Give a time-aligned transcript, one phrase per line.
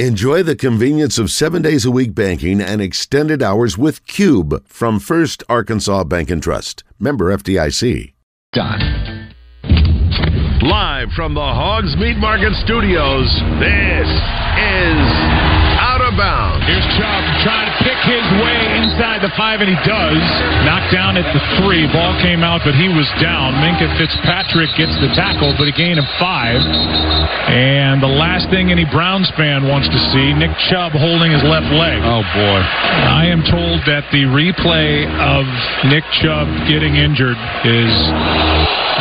[0.00, 4.98] Enjoy the convenience of seven days a week banking and extended hours with Cube from
[4.98, 6.82] First Arkansas Bank and Trust.
[6.98, 8.12] Member FDIC.
[8.52, 9.30] Done.
[10.62, 13.30] Live from the Hogs Meat Market Studios,
[13.60, 14.08] this
[14.58, 15.33] is
[16.14, 16.62] of bounds.
[16.70, 20.22] Here's Chubb trying to pick his way inside the five, and he does.
[20.62, 21.90] Knocked down at the three.
[21.90, 23.58] Ball came out, but he was down.
[23.58, 26.62] Minkah Fitzpatrick gets the tackle, but a gain of five.
[27.50, 31.68] And the last thing any Browns fan wants to see, Nick Chubb holding his left
[31.74, 31.98] leg.
[32.06, 32.60] Oh, boy.
[32.62, 35.44] I am told that the replay of
[35.90, 37.92] Nick Chubb getting injured is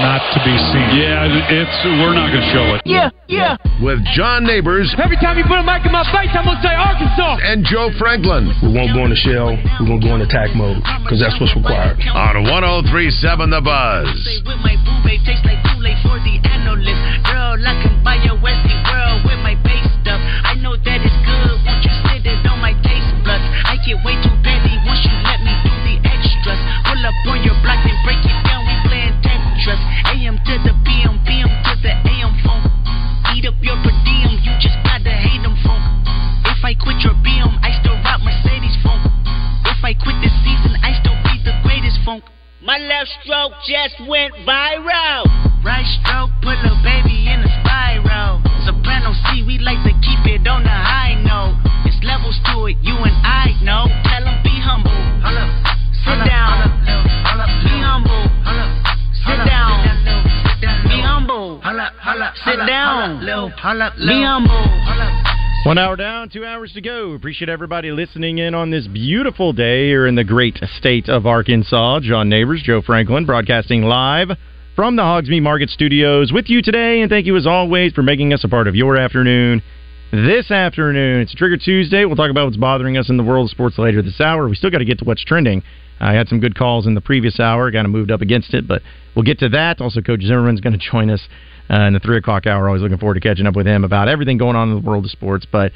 [0.02, 0.88] not to be seen.
[0.98, 2.82] Yeah, it's we're not going to show it.
[2.86, 3.58] Yeah, yeah.
[3.82, 4.90] With John Neighbors.
[4.98, 7.44] Every time you put a mic in my face, I'm going to say Arkansas.
[7.44, 8.50] And Joe Franklin.
[8.64, 9.54] We won't go in the shell.
[9.82, 12.00] We're going to go in attack mode because that's what's required.
[12.14, 14.08] On 1037 The Buzz.
[14.46, 17.02] With my boo tastes like Kool-Aid for the analyst.
[17.28, 20.20] Girl, I can buy a Westie world with my base stuff.
[20.44, 21.54] I know that it's good.
[21.64, 23.46] Won't you sit it on my taste buds?
[23.68, 26.62] I get way too petty once you let me do the extras.
[26.88, 28.63] Pull up on your block and break it down.
[29.66, 29.72] We.
[30.12, 32.68] AM to the PM, PM to the AM phone.
[33.32, 34.36] Eat up your per diem.
[34.44, 35.80] You just gotta hate them phone.
[36.52, 39.08] If I quit your BM, I still rock Mercedes funk.
[39.64, 42.28] If I quit this season, I still be the greatest funk.
[42.60, 45.32] My left stroke just went viral.
[45.64, 48.44] Right stroke put a baby in a spiral.
[48.68, 51.56] Soprano C, we like to keep it on the high note.
[51.88, 53.88] It's levels to it, you and I know.
[54.12, 54.92] Tell them be humble.
[56.04, 56.68] Sit down.
[56.84, 57.32] Be humble.
[57.32, 57.33] Sit
[59.46, 60.04] down.
[60.62, 61.62] Be humble.
[62.46, 63.20] Sit down.
[63.22, 64.70] Be humble.
[65.66, 67.14] One hour down, two hours to go.
[67.14, 72.02] Appreciate everybody listening in on this beautiful day here in the great state of Arkansas.
[72.02, 74.32] John Neighbors, Joe Franklin, broadcasting live
[74.76, 77.00] from the Hogs Meat Market Studios with you today.
[77.00, 79.62] And thank you as always for making us a part of your afternoon.
[80.12, 82.04] This afternoon, it's Trigger Tuesday.
[82.04, 84.50] We'll talk about what's bothering us in the world of sports later this hour.
[84.50, 85.64] We still got to get to what's trending.
[86.04, 88.68] I had some good calls in the previous hour, kind of moved up against it,
[88.68, 88.82] but
[89.16, 89.82] we'll get to that.
[89.82, 91.22] Also, Coach Zimmerman's going to join us
[91.70, 92.68] uh, in the three o'clock hour.
[92.68, 95.06] Always looking forward to catching up with him about everything going on in the world
[95.06, 95.46] of sports.
[95.50, 95.72] But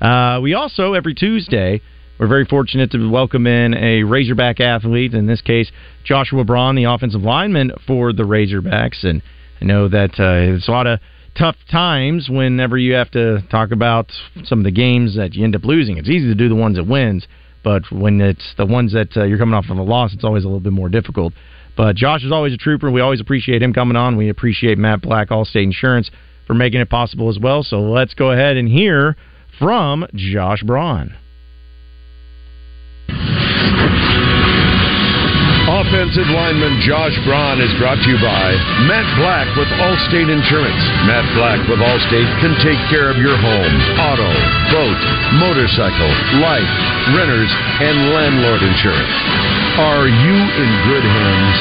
[0.00, 1.80] uh, we also every Tuesday
[2.18, 5.14] we're very fortunate to welcome in a Razorback athlete.
[5.14, 5.72] In this case,
[6.04, 9.22] Joshua Braun, the offensive lineman for the Razorbacks, and
[9.60, 11.00] I know that uh, it's a lot of
[11.36, 14.12] tough times whenever you have to talk about
[14.44, 15.96] some of the games that you end up losing.
[15.96, 17.26] It's easy to do the ones that wins,
[17.62, 20.44] but when it's the ones that uh, you're coming off of a loss, it's always
[20.44, 21.32] a little bit more difficult.
[21.76, 22.90] But Josh is always a trooper.
[22.90, 24.16] We always appreciate him coming on.
[24.16, 26.10] We appreciate Matt Black, Allstate Insurance,
[26.46, 27.62] for making it possible as well.
[27.62, 29.16] So let's go ahead and hear
[29.58, 31.14] from Josh Braun.
[35.72, 38.52] Offensive lineman Josh Braun is brought to you by
[38.84, 40.84] Matt Black with Allstate Insurance.
[41.08, 44.28] Matt Black with Allstate can take care of your home, auto,
[44.68, 45.00] boat,
[45.40, 46.12] motorcycle,
[46.44, 46.68] life,
[47.16, 47.48] renters,
[47.80, 49.16] and landlord insurance.
[49.80, 51.56] Are you in good hands?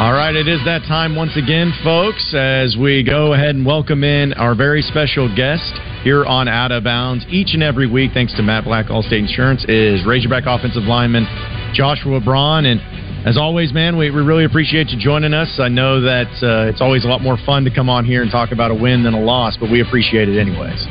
[0.00, 4.02] All right, it is that time once again, folks, as we go ahead and welcome
[4.02, 8.32] in our very special guest here on Out of Bounds each and every week, thanks
[8.34, 11.28] to Matt Black, Allstate Insurance, is Razorback offensive lineman
[11.72, 12.66] Joshua Braun.
[12.66, 12.80] And
[13.26, 15.58] as always, man, we, we really appreciate you joining us.
[15.58, 18.30] I know that uh, it's always a lot more fun to come on here and
[18.30, 20.86] talk about a win than a loss, but we appreciate it anyways.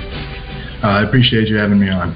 [0.84, 2.16] Uh, I appreciate you having me on.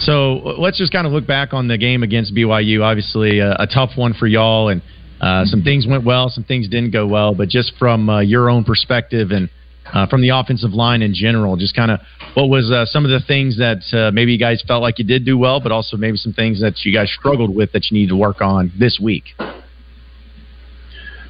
[0.00, 2.82] So let's just kind of look back on the game against BYU.
[2.82, 4.82] Obviously, a, a tough one for y'all, and
[5.20, 7.34] uh, some things went well, some things didn't go well.
[7.34, 9.48] But just from uh, your own perspective and
[9.92, 12.00] uh, from the offensive line in general, just kind of
[12.34, 15.04] what was uh, some of the things that uh, maybe you guys felt like you
[15.04, 17.98] did do well, but also maybe some things that you guys struggled with that you
[17.98, 19.24] need to work on this week.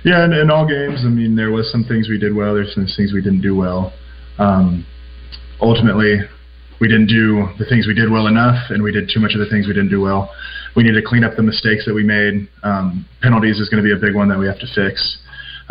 [0.05, 2.55] Yeah, in, in all games, I mean, there was some things we did well.
[2.55, 3.93] There's some things we didn't do well.
[4.39, 4.85] Um,
[5.61, 6.19] ultimately,
[6.81, 9.41] we didn't do the things we did well enough, and we did too much of
[9.41, 10.31] the things we didn't do well.
[10.75, 12.49] We need to clean up the mistakes that we made.
[12.65, 15.22] Um, penalties is going to be a big one that we have to fix.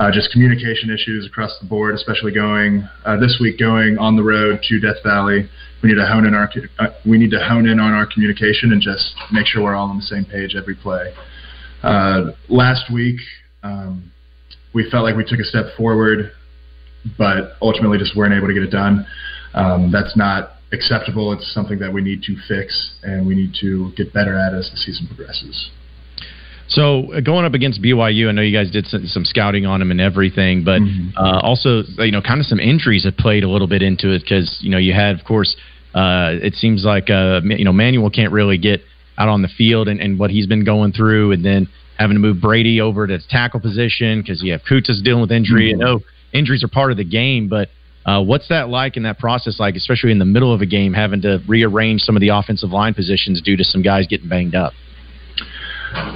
[0.01, 4.23] Uh, just communication issues across the board, especially going uh, this week going on the
[4.23, 5.47] road to Death Valley.
[5.83, 8.71] We need to hone in our uh, we need to hone in on our communication
[8.71, 11.13] and just make sure we're all on the same page every play.
[11.83, 13.19] Uh, last week,
[13.61, 14.11] um,
[14.73, 16.31] we felt like we took a step forward,
[17.15, 19.05] but ultimately just weren't able to get it done.
[19.53, 21.31] Um, that's not acceptable.
[21.31, 24.71] It's something that we need to fix and we need to get better at as
[24.71, 25.69] the season progresses.
[26.71, 29.81] So uh, going up against BYU, I know you guys did some, some scouting on
[29.81, 31.17] him and everything, but mm-hmm.
[31.17, 34.21] uh, also you know kind of some injuries have played a little bit into it
[34.21, 35.55] because you know you had of course
[35.93, 38.79] uh, it seems like uh, you know Manuel can't really get
[39.17, 41.67] out on the field and, and what he's been going through, and then
[41.99, 45.73] having to move Brady over to tackle position because you have Kutas dealing with injury.
[45.73, 45.81] Mm-hmm.
[45.81, 45.99] I know
[46.33, 47.69] injuries are part of the game, but
[48.03, 50.91] Uh, what's that like in that process like, especially in the middle of a game,
[50.91, 54.55] having to rearrange some of the offensive line positions due to some guys getting banged
[54.55, 54.73] up?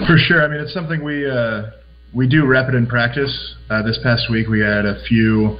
[0.07, 0.44] For sure.
[0.44, 1.72] I mean, it's something we uh,
[2.13, 3.56] we do rep it in practice.
[3.69, 5.60] Uh, this past week, we had a few.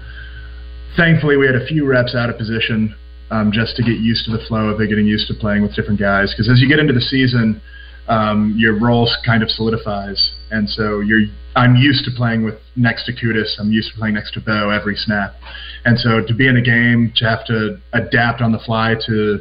[0.96, 2.96] Thankfully, we had a few reps out of position
[3.30, 5.76] um, just to get used to the flow of it, getting used to playing with
[5.76, 6.32] different guys.
[6.32, 7.62] Because as you get into the season,
[8.08, 11.24] um, your role kind of solidifies, and so you're.
[11.58, 13.60] I'm used to playing with next to Kutas.
[13.60, 15.36] I'm used to playing next to Bo every snap,
[15.84, 19.40] and so to be in a game to have to adapt on the fly to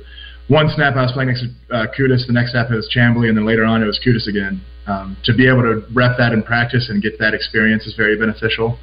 [0.48, 3.28] one snap I was playing next to uh, Kutas, the next snap it was Chamblee,
[3.28, 4.60] and then later on it was Kutas again.
[4.86, 8.18] Um, to be able to rep that in practice and get that experience is very
[8.18, 8.78] beneficial.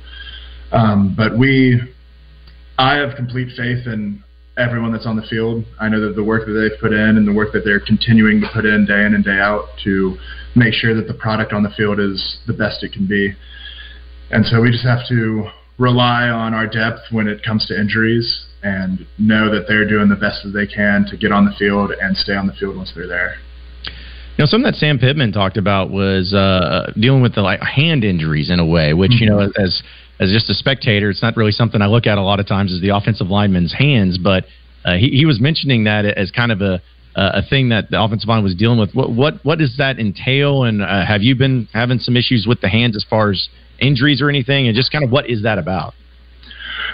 [0.72, 1.80] Um, but we,
[2.80, 4.24] I have complete faith in
[4.58, 5.64] everyone that's on the field.
[5.80, 8.42] I know that the work that they've put in and the work that they're continuing
[8.42, 10.18] to put in day in and day out to
[10.56, 13.34] make sure that the product on the field is the best it can be.
[14.32, 18.46] And so we just have to rely on our depth when it comes to injuries
[18.64, 21.92] and know that they're doing the best that they can to get on the field
[21.92, 23.36] and stay on the field once they're there.
[24.38, 28.04] You know, something that Sam Pittman talked about was uh, dealing with the like hand
[28.04, 29.62] injuries in a way, which you know, mm-hmm.
[29.62, 29.84] as
[30.20, 32.72] as just a spectator, it's not really something I look at a lot of times
[32.74, 34.18] as the offensive lineman's hands.
[34.18, 34.46] But
[34.86, 36.82] uh, he he was mentioning that as kind of a
[37.16, 38.94] a thing that the offensive line was dealing with.
[38.94, 40.64] What what what does that entail?
[40.64, 43.50] And uh, have you been having some issues with the hands as far as
[43.80, 44.68] injuries or anything?
[44.68, 45.94] And just kind of what is that about?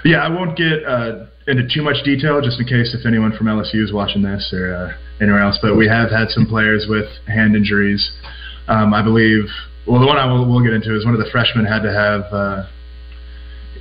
[0.03, 3.47] Yeah, I won't get uh, into too much detail, just in case if anyone from
[3.47, 5.57] LSU is watching this or uh, anywhere else.
[5.61, 8.11] But we have had some players with hand injuries.
[8.67, 9.45] Um, I believe.
[9.87, 11.93] Well, the one I will we'll get into is one of the freshmen had to
[11.93, 12.21] have.
[12.33, 12.67] Uh,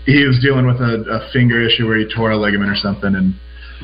[0.07, 3.17] he was dealing with a, a finger issue where he tore a ligament or something,
[3.17, 3.35] and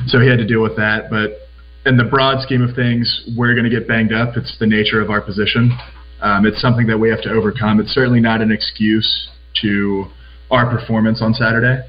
[0.07, 1.09] so he had to deal with that.
[1.09, 1.43] But
[1.85, 4.37] in the broad scheme of things, we're going to get banged up.
[4.37, 5.77] It's the nature of our position.
[6.21, 7.81] Um, it's something that we have to overcome.
[7.81, 9.27] It's certainly not an excuse
[9.61, 10.05] to
[10.49, 11.83] our performance on Saturday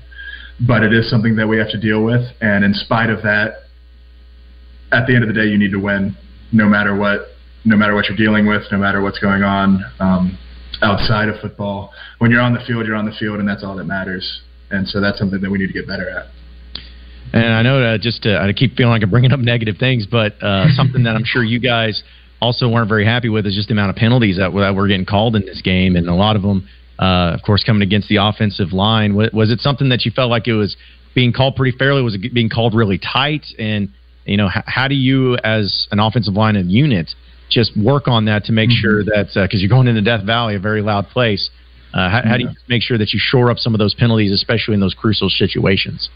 [0.61, 2.23] but it is something that we have to deal with.
[2.41, 3.65] And in spite of that,
[4.93, 6.17] at the end of the day, you need to win,
[6.53, 7.29] no matter what,
[7.65, 10.39] no matter what you're dealing with, no matter what's going on um,
[10.83, 11.93] outside of football.
[12.19, 14.43] When you're on the field, you're on the field, and that's all that matters.
[14.71, 16.27] And so that's something that we need to get better at.
[17.33, 20.07] And I know that just to, I keep feeling like I'm bringing up negative things,
[20.07, 22.03] but uh, something that I'm sure you guys
[22.41, 25.07] also weren't very happy with is just the amount of penalties that, that were getting
[25.07, 26.69] called in this game, and a lot of them
[26.99, 29.15] uh, of course, coming against the offensive line.
[29.15, 30.77] Was, was, it something that you felt like it was
[31.15, 32.03] being called pretty fairly?
[32.03, 33.47] Was it being called really tight?
[33.59, 33.91] And
[34.25, 37.11] you know, how do you, as an offensive line and unit,
[37.51, 38.81] just work on that to make mm-hmm.
[38.81, 41.51] sure that because uh, you're going into Death Valley, a very loud place.
[41.93, 44.33] Uh, how, how, do you make sure that you shore up some of those penalties,
[44.33, 46.09] especially in those crucial situations?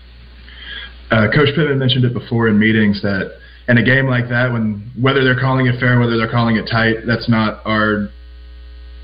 [1.11, 3.39] Uh, Coach Pittman mentioned it before in meetings that
[3.69, 6.67] in a game like that, when whether they're calling it fair, whether they're calling it
[6.71, 8.09] tight, that's not our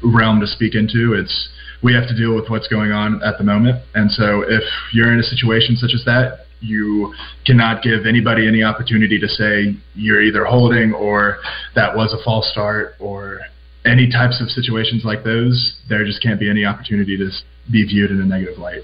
[0.03, 1.15] realm to speak into.
[1.15, 1.49] It's
[1.85, 3.85] we have to deal with what's going on at the moment.
[3.95, 4.65] And so if
[4.95, 7.15] you're in a situation such as that, you
[7.45, 11.37] cannot give anybody any opportunity to say you're either holding or
[11.75, 13.41] that was a false start or
[13.85, 15.79] any types of situations like those.
[15.91, 17.31] There just can't be any opportunity to
[17.71, 18.81] be viewed in a negative light.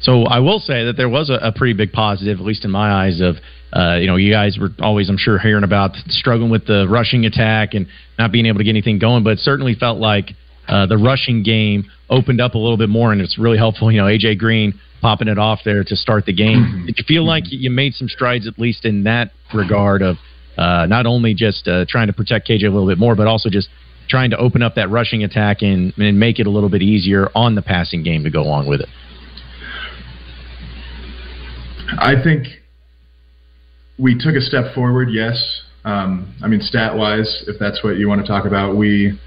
[0.00, 2.70] So I will say that there was a, a pretty big positive, at least in
[2.70, 3.36] my eyes, of
[3.72, 7.24] uh, you know you guys were always, I'm sure, hearing about struggling with the rushing
[7.24, 7.86] attack and
[8.18, 10.32] not being able to get anything going, but it certainly felt like
[10.68, 13.90] uh, the rushing game opened up a little bit more, and it's really helpful.
[13.90, 16.58] You know, AJ Green popping it off there to start the game.
[16.58, 16.86] Mm-hmm.
[16.86, 20.16] Did you feel like you made some strides, at least in that regard, of
[20.56, 23.50] uh, not only just uh, trying to protect KJ a little bit more, but also
[23.50, 23.68] just
[24.08, 27.28] trying to open up that rushing attack and, and make it a little bit easier
[27.34, 28.88] on the passing game to go along with it?
[31.98, 32.46] I think
[33.98, 35.62] we took a step forward, yes.
[35.84, 39.18] Um, I mean, stat wise, if that's what you want to talk about, we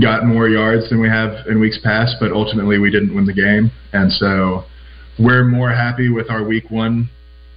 [0.00, 3.32] got more yards than we have in weeks past, but ultimately we didn't win the
[3.32, 3.70] game.
[3.92, 4.64] And so
[5.18, 7.10] we're more happy with our week one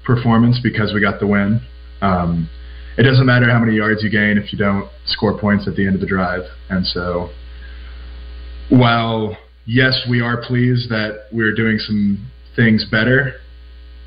[0.05, 1.61] performance because we got the win.
[2.01, 2.49] Um,
[2.97, 5.85] it doesn't matter how many yards you gain if you don't score points at the
[5.85, 6.43] end of the drive.
[6.69, 7.29] And so
[8.69, 13.33] while, yes, we are pleased that we're doing some things better,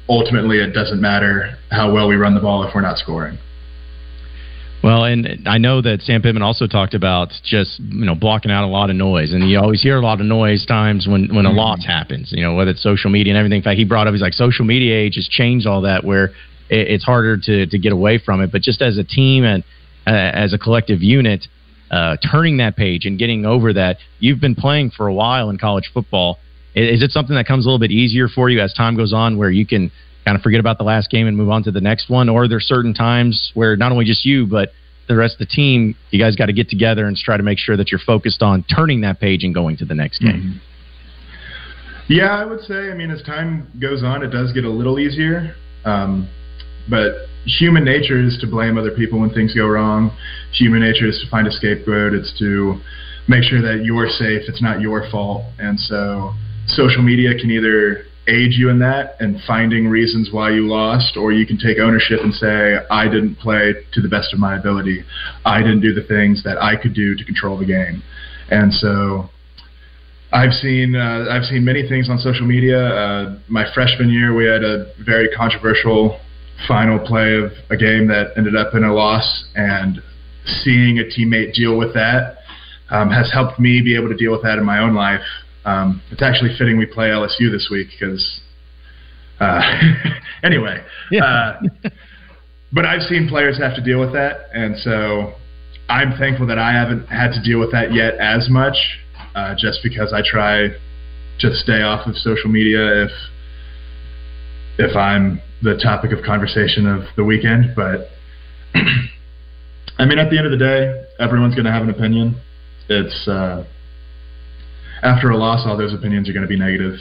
[0.08, 3.38] ultimately it doesn't matter how well we run the ball if we're not scoring.
[4.86, 8.62] Well, and I know that Sam Pittman also talked about just you know blocking out
[8.62, 11.44] a lot of noise, and you always hear a lot of noise times when when
[11.44, 11.58] a mm-hmm.
[11.58, 12.30] loss happens.
[12.30, 13.56] You know whether it's social media and everything.
[13.56, 16.26] In fact, he brought up he's like social media age has changed all that where
[16.70, 18.52] it, it's harder to to get away from it.
[18.52, 19.64] But just as a team and
[20.06, 21.48] uh, as a collective unit,
[21.90, 23.96] uh, turning that page and getting over that.
[24.20, 26.38] You've been playing for a while in college football.
[26.76, 29.36] Is it something that comes a little bit easier for you as time goes on,
[29.36, 29.90] where you can
[30.26, 32.28] kind of forget about the last game and move on to the next one?
[32.28, 34.72] Or are there certain times where not only just you, but
[35.06, 37.58] the rest of the team, you guys got to get together and try to make
[37.58, 40.60] sure that you're focused on turning that page and going to the next game?
[42.08, 42.90] Yeah, I would say.
[42.90, 45.54] I mean, as time goes on, it does get a little easier.
[45.84, 46.28] Um,
[46.90, 47.12] but
[47.44, 50.10] human nature is to blame other people when things go wrong.
[50.52, 52.14] Human nature is to find a scapegoat.
[52.14, 52.80] It's to
[53.28, 54.42] make sure that you're safe.
[54.48, 55.44] It's not your fault.
[55.60, 56.32] And so
[56.66, 61.32] social media can either aid you in that and finding reasons why you lost, or
[61.32, 65.04] you can take ownership and say, I didn't play to the best of my ability.
[65.44, 68.02] I didn't do the things that I could do to control the game.
[68.50, 69.30] And so
[70.32, 72.84] I've seen uh, I've seen many things on social media.
[72.84, 76.20] Uh, my freshman year, we had a very controversial
[76.66, 80.02] final play of a game that ended up in a loss, and
[80.44, 82.38] seeing a teammate deal with that
[82.90, 85.22] um, has helped me be able to deal with that in my own life.
[85.66, 88.40] Um, it's actually fitting we play LSU this week because,
[89.40, 89.60] uh,
[90.44, 90.80] anyway.
[91.10, 91.24] Yeah.
[91.24, 91.88] Uh,
[92.72, 95.34] but I've seen players have to deal with that, and so
[95.88, 98.76] I'm thankful that I haven't had to deal with that yet as much,
[99.34, 100.68] uh, just because I try
[101.40, 103.10] to stay off of social media if
[104.78, 107.74] if I'm the topic of conversation of the weekend.
[107.74, 108.08] But
[109.98, 112.40] I mean, at the end of the day, everyone's going to have an opinion.
[112.88, 113.64] It's uh,
[115.02, 116.98] after a loss, all those opinions are going to be negative.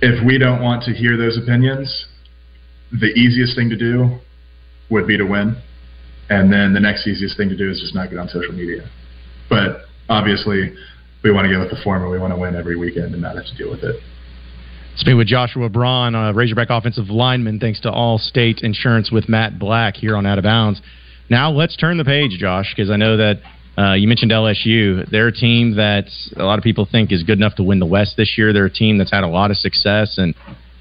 [0.00, 2.06] If we don't want to hear those opinions,
[2.92, 4.18] the easiest thing to do
[4.90, 5.56] would be to win.
[6.30, 8.88] And then the next easiest thing to do is just not get on social media.
[9.48, 10.74] But obviously,
[11.24, 12.08] we want to go with the former.
[12.10, 13.96] We want to win every weekend and not have to deal with it.
[14.96, 20.16] Speaking with Joshua Braun, Razorback offensive lineman, thanks to Allstate Insurance with Matt Black here
[20.16, 20.80] on Out of Bounds.
[21.30, 23.40] Now let's turn the page, Josh, because I know that
[23.78, 25.08] uh, you mentioned LSU.
[25.08, 26.06] They're a team that
[26.36, 28.52] a lot of people think is good enough to win the West this year.
[28.52, 30.34] They're a team that's had a lot of success and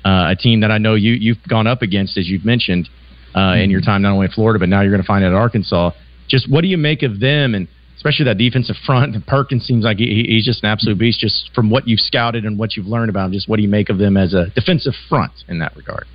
[0.03, 2.89] uh, a team that I know you you've gone up against, as you've mentioned
[3.35, 5.27] uh, in your time not only in Florida, but now you're going to find it
[5.27, 5.91] at Arkansas.
[6.27, 9.15] Just what do you make of them, and especially that defensive front?
[9.27, 11.19] Perkins seems like he, he's just an absolute beast.
[11.19, 13.69] Just from what you've scouted and what you've learned about him, just what do you
[13.69, 16.07] make of them as a defensive front in that regard?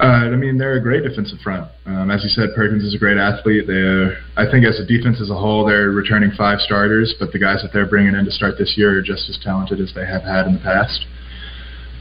[0.00, 1.70] Uh, I mean, they're a great defensive front.
[1.86, 3.66] Um, as you said, Perkins is a great athlete.
[3.66, 7.38] They, I think, as a defense as a whole, they're returning five starters, but the
[7.38, 10.04] guys that they're bringing in to start this year are just as talented as they
[10.04, 11.06] have had in the past.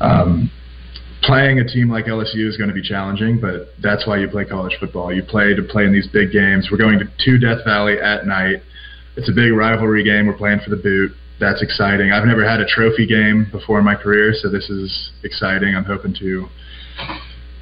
[0.02, 0.50] Um,
[1.22, 4.46] playing a team like LSU is going to be challenging, but that's why you play
[4.46, 5.14] college football.
[5.14, 6.70] You play to play in these big games.
[6.72, 8.64] We're going to, to Death Valley at night.
[9.16, 10.26] It's a big rivalry game.
[10.26, 11.12] We're playing for the boot.
[11.40, 12.12] That's exciting.
[12.12, 15.76] I've never had a trophy game before in my career, so this is exciting.
[15.76, 16.48] I'm hoping to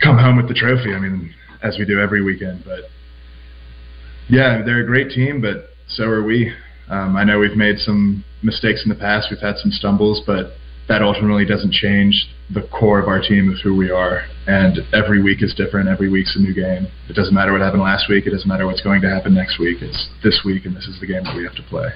[0.02, 0.94] come home with the trophy.
[0.94, 2.64] I mean, as we do every weekend.
[2.66, 2.90] But
[4.30, 6.54] yeah, they're a great team, but so are we.
[6.90, 9.28] Um, I know we've made some mistakes in the past.
[9.32, 10.54] We've had some stumbles, but
[10.88, 14.26] that ultimately doesn't change the core of our team of who we are.
[14.48, 15.88] And every week is different.
[15.88, 16.88] Every week's a new game.
[17.08, 18.28] It doesn't matter what happened last week.
[18.28, 19.78] It doesn't matter what's going to happen next week.
[19.82, 21.90] It's this week, and this is the game that we have to play.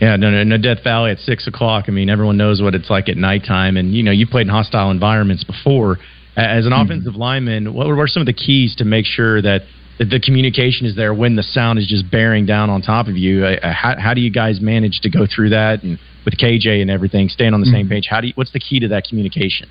[0.00, 1.84] Yeah, no, no, no, Death Valley at six o'clock.
[1.88, 4.52] I mean, everyone knows what it's like at nighttime, and you know, you played in
[4.52, 5.98] hostile environments before.
[6.36, 6.82] As an mm-hmm.
[6.82, 9.62] offensive lineman, what were some of the keys to make sure that,
[9.98, 13.16] that the communication is there when the sound is just bearing down on top of
[13.16, 13.44] you?
[13.44, 16.90] Uh, how, how do you guys manage to go through that and with KJ and
[16.90, 17.76] everything, staying on the mm-hmm.
[17.76, 18.06] same page?
[18.08, 19.68] How do you, what's the key to that communication?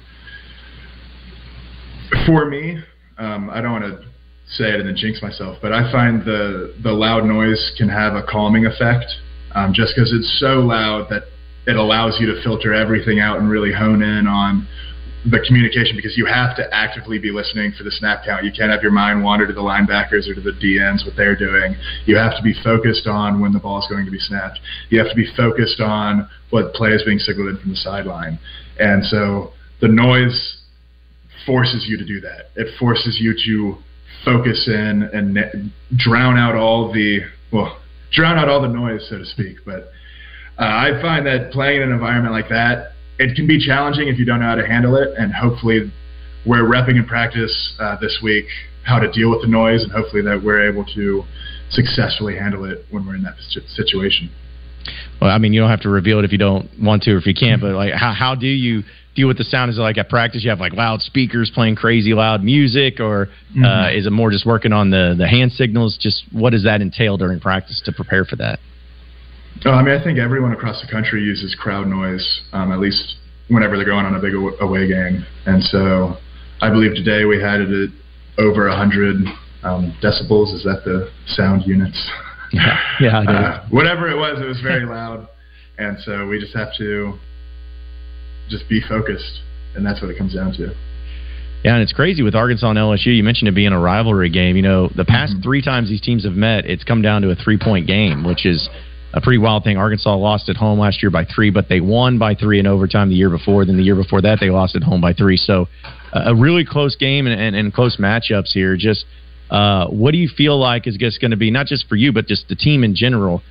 [2.26, 2.78] For me,
[3.18, 4.12] um, I don't want to
[4.48, 8.16] say it and then jinx myself, but I find the the loud noise can have
[8.16, 9.06] a calming effect,
[9.56, 11.24] um, just because it's so loud that
[11.68, 14.68] it allows you to filter everything out and really hone in on
[15.24, 18.44] the communication because you have to actively be listening for the snap count.
[18.44, 21.36] You can't have your mind wander to the linebackers or to the DNs, what they're
[21.36, 21.76] doing.
[22.06, 24.60] You have to be focused on when the ball is going to be snapped.
[24.90, 28.40] You have to be focused on what play is being signaled in from the sideline.
[28.80, 30.64] And so the noise
[31.46, 32.50] forces you to do that.
[32.56, 33.78] It forces you to
[34.26, 37.20] focus in and drown out all the,
[37.52, 37.80] well,
[38.12, 39.58] drown out all the noise, so to speak.
[39.66, 39.92] But
[40.58, 44.18] uh, I find that playing in an environment like that, it can be challenging if
[44.18, 45.10] you don't know how to handle it.
[45.18, 45.92] And hopefully,
[46.46, 48.46] we're repping in practice uh, this week
[48.84, 51.24] how to deal with the noise, and hopefully that we're able to
[51.70, 53.36] successfully handle it when we're in that
[53.68, 54.32] situation.
[55.22, 57.18] Well, I mean, you don't have to reveal it if you don't want to or
[57.18, 58.82] if you can't, but like, how, how do you
[59.16, 59.70] deal with the sound?
[59.70, 63.28] Is it like at practice you have like loud speakers playing crazy loud music, or
[63.52, 63.64] mm-hmm.
[63.64, 65.98] uh, is it more just working on the the hand signals?
[66.02, 68.60] Just what does that entail during practice to prepare for that?
[69.66, 73.18] Oh, I mean, I think everyone across the country uses crowd noise, um, at least
[73.48, 75.26] whenever they're going on a big away game.
[75.46, 76.18] And so
[76.62, 79.18] I believe today we had it at over 100
[79.64, 80.54] um, decibels.
[80.56, 82.10] Is that the sound units?
[82.54, 83.20] Yeah, yeah.
[83.22, 85.30] uh, whatever it was, it was very loud.
[85.78, 87.18] And so we just have to
[88.50, 89.40] just be focused.
[89.74, 90.76] And that's what it comes down to.
[91.64, 93.16] Yeah, and it's crazy with Arkansas and LSU.
[93.16, 94.56] You mentioned it being a rivalry game.
[94.56, 95.44] You know, the past mm-hmm.
[95.44, 98.46] three times these teams have met, it's come down to a three point game, which
[98.46, 98.68] is
[99.14, 99.78] a pretty wild thing.
[99.78, 103.10] Arkansas lost at home last year by three, but they won by three in overtime
[103.10, 103.66] the year before.
[103.66, 105.38] Then the year before that, they lost at home by three.
[105.38, 105.68] So
[106.14, 108.78] uh, a really close game and, and, and close matchups here.
[108.78, 109.06] Just
[109.50, 112.14] uh, what do you feel like is just going to be not just for you,
[112.14, 113.42] but just the team in general?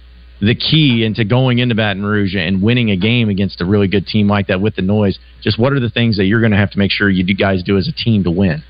[0.40, 4.07] The key into going into Baton Rouge and winning a game against a really good
[4.07, 5.19] team like that with the noise.
[5.43, 7.62] Just what are the things that you're going to have to make sure you guys
[7.62, 8.62] do as a team to win?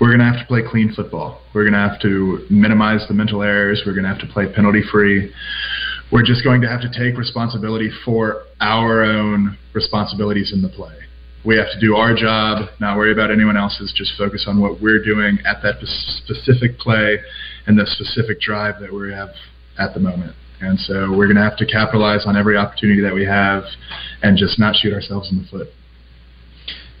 [0.00, 1.40] we're going to have to play clean football.
[1.54, 3.82] We're going to have to minimize the mental errors.
[3.86, 5.32] We're going to have to play penalty free.
[6.12, 10.94] We're just going to have to take responsibility for our own responsibilities in the play.
[11.44, 14.80] We have to do our job, not worry about anyone else's, just focus on what
[14.80, 15.76] we're doing at that
[16.24, 17.18] specific play
[17.66, 19.30] and the specific drive that we have
[19.78, 20.34] at the moment.
[20.60, 23.64] And so we're going to have to capitalize on every opportunity that we have
[24.22, 25.68] and just not shoot ourselves in the foot.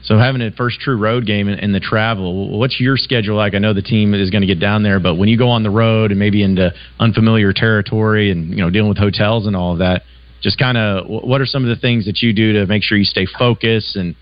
[0.06, 3.54] So having a first true road game and, the travel, what's your schedule like?
[3.54, 5.64] I know the team is going to get down there, but when you go on
[5.64, 9.72] the road and maybe into unfamiliar territory and you know dealing with hotels and all
[9.72, 10.02] of that,
[10.42, 12.96] just kind of what are some of the things that you do to make sure
[12.96, 14.14] you stay focused and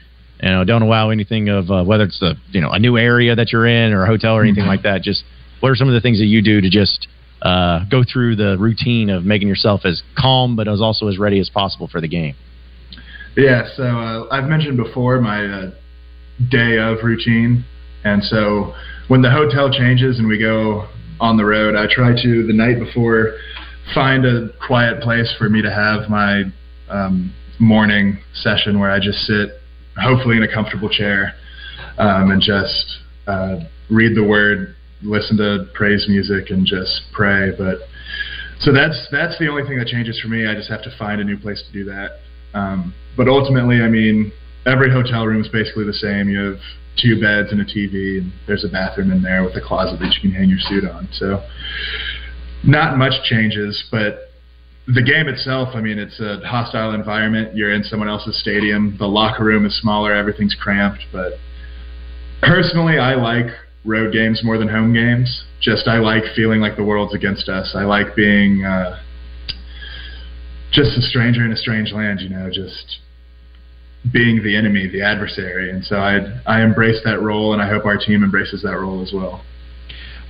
[0.42, 3.36] you know don't allow anything of uh, whether it's a you know a new area
[3.36, 5.02] that you're in or a hotel or anything like that.
[5.02, 5.22] Just
[5.60, 7.08] what are some of the things that you do to just
[7.42, 11.38] uh, go through the routine of making yourself as calm but as also as ready
[11.40, 12.34] as possible for the game?
[13.36, 15.70] Yeah, so uh, I've mentioned before my uh,
[16.50, 17.64] day of routine,
[18.04, 18.74] and so
[19.08, 20.86] when the hotel changes and we go
[21.20, 23.36] on the road, I try to the night before
[23.92, 26.44] find a quiet place for me to have my
[26.88, 29.50] um, morning session where I just sit,
[29.98, 31.34] hopefully in a comfortable chair,
[31.98, 33.56] um, and just uh,
[33.90, 37.50] read the word, listen to praise music, and just pray.
[37.50, 37.78] But
[38.60, 40.46] so that's that's the only thing that changes for me.
[40.46, 42.20] I just have to find a new place to do that.
[42.54, 44.32] Um, but ultimately, I mean,
[44.66, 46.28] every hotel room is basically the same.
[46.28, 46.60] You have
[46.96, 50.14] two beds and a TV, and there's a bathroom in there with a closet that
[50.14, 51.08] you can hang your suit on.
[51.12, 51.42] So,
[52.64, 54.30] not much changes, but
[54.86, 57.56] the game itself, I mean, it's a hostile environment.
[57.56, 58.96] You're in someone else's stadium.
[58.98, 60.12] The locker room is smaller.
[60.14, 61.04] Everything's cramped.
[61.10, 61.34] But
[62.42, 63.46] personally, I like
[63.84, 65.44] road games more than home games.
[65.60, 67.74] Just I like feeling like the world's against us.
[67.74, 69.00] I like being uh,
[70.74, 72.20] just a stranger in a strange land.
[72.20, 72.98] You know, just
[74.12, 77.84] being the enemy, the adversary, and so I I embrace that role, and I hope
[77.86, 79.42] our team embraces that role as well.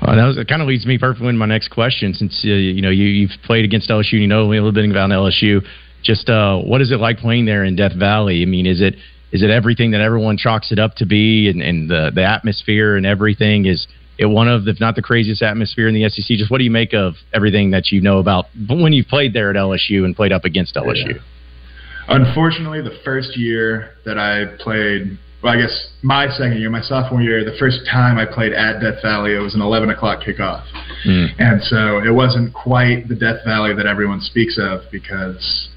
[0.01, 2.13] Uh, that, was, that kind of leads me perfectly into my next question.
[2.15, 4.89] Since uh, you know you, you've played against LSU, and you know a little bit
[4.91, 5.63] about LSU.
[6.03, 8.43] Just uh, what is it like playing there in Death Valley?
[8.43, 8.95] I mean, is it
[9.33, 12.97] is it everything that everyone chalks it up to be, and, and the the atmosphere
[12.97, 13.87] and everything is
[14.19, 16.37] it one of, if not the craziest atmosphere in the SEC?
[16.37, 19.51] Just what do you make of everything that you know about when you played there
[19.51, 21.15] at LSU and played up against LSU?
[21.15, 21.21] Yeah.
[22.09, 27.23] Unfortunately, the first year that I played, well, I guess my second year, my sophomore
[27.23, 30.65] year, the first time I played at Death Valley, it was an 11 o'clock kickoff.
[31.07, 31.29] Mm.
[31.39, 35.71] And so it wasn't quite the Death Valley that everyone speaks of because,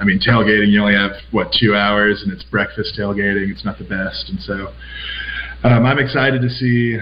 [0.00, 3.50] I mean, tailgating, you only have, what, two hours and it's breakfast tailgating.
[3.50, 4.30] It's not the best.
[4.30, 4.72] And so
[5.62, 6.98] um, I'm excited to see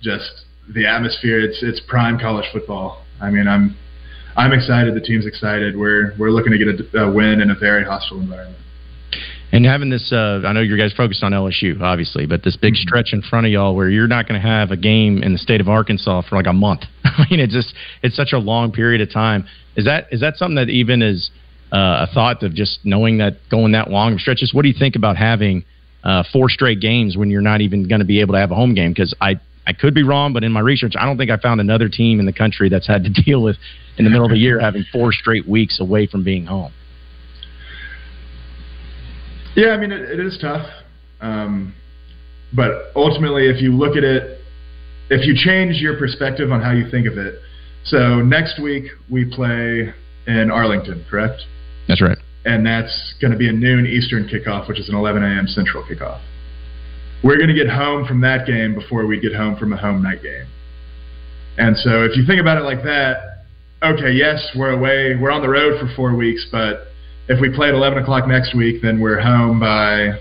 [0.00, 1.40] just the atmosphere.
[1.40, 3.04] It's, it's prime college football.
[3.20, 3.76] I mean, I'm
[4.36, 4.94] I'm excited.
[4.94, 5.76] The team's excited.
[5.76, 8.56] We're we're looking to get a, a win in a very hostile environment.
[9.52, 12.74] And having this, uh, I know you guys focused on LSU, obviously, but this big
[12.74, 12.82] mm-hmm.
[12.82, 15.38] stretch in front of y'all where you're not going to have a game in the
[15.38, 16.82] state of Arkansas for like a month.
[17.04, 19.46] I mean, it's just it's such a long period of time.
[19.76, 21.30] Is that is that something that even is
[21.72, 24.54] uh, a thought of just knowing that going that long of stretches?
[24.54, 25.64] What do you think about having
[26.04, 28.54] uh, four straight games when you're not even going to be able to have a
[28.56, 28.92] home game?
[28.92, 31.60] Because I I could be wrong, but in my research, I don't think I found
[31.60, 33.56] another team in the country that's had to deal with
[33.98, 36.72] in the middle of the year having four straight weeks away from being home.
[39.54, 40.66] Yeah, I mean it, it is tough,
[41.20, 41.74] um,
[42.52, 44.40] but ultimately, if you look at it,
[45.08, 47.36] if you change your perspective on how you think of it,
[47.84, 49.92] so next week we play
[50.26, 51.42] in Arlington, correct?
[51.86, 52.18] That's right.
[52.44, 55.46] And that's going to be a noon Eastern kickoff, which is an 11 a.m.
[55.46, 56.20] Central kickoff
[57.22, 60.02] we're going to get home from that game before we get home from a home
[60.02, 60.46] night game.
[61.58, 63.44] And so if you think about it like that,
[63.82, 66.86] okay, yes, we're away, we're on the road for four weeks, but
[67.28, 70.18] if we play at 11 o'clock next week, then we're home by,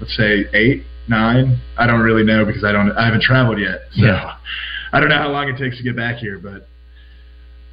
[0.00, 1.60] let's say, 8, 9.
[1.78, 3.80] I don't really know because I don't, I haven't traveled yet.
[3.92, 4.36] So yeah.
[4.92, 6.68] I don't know how long it takes to get back here, but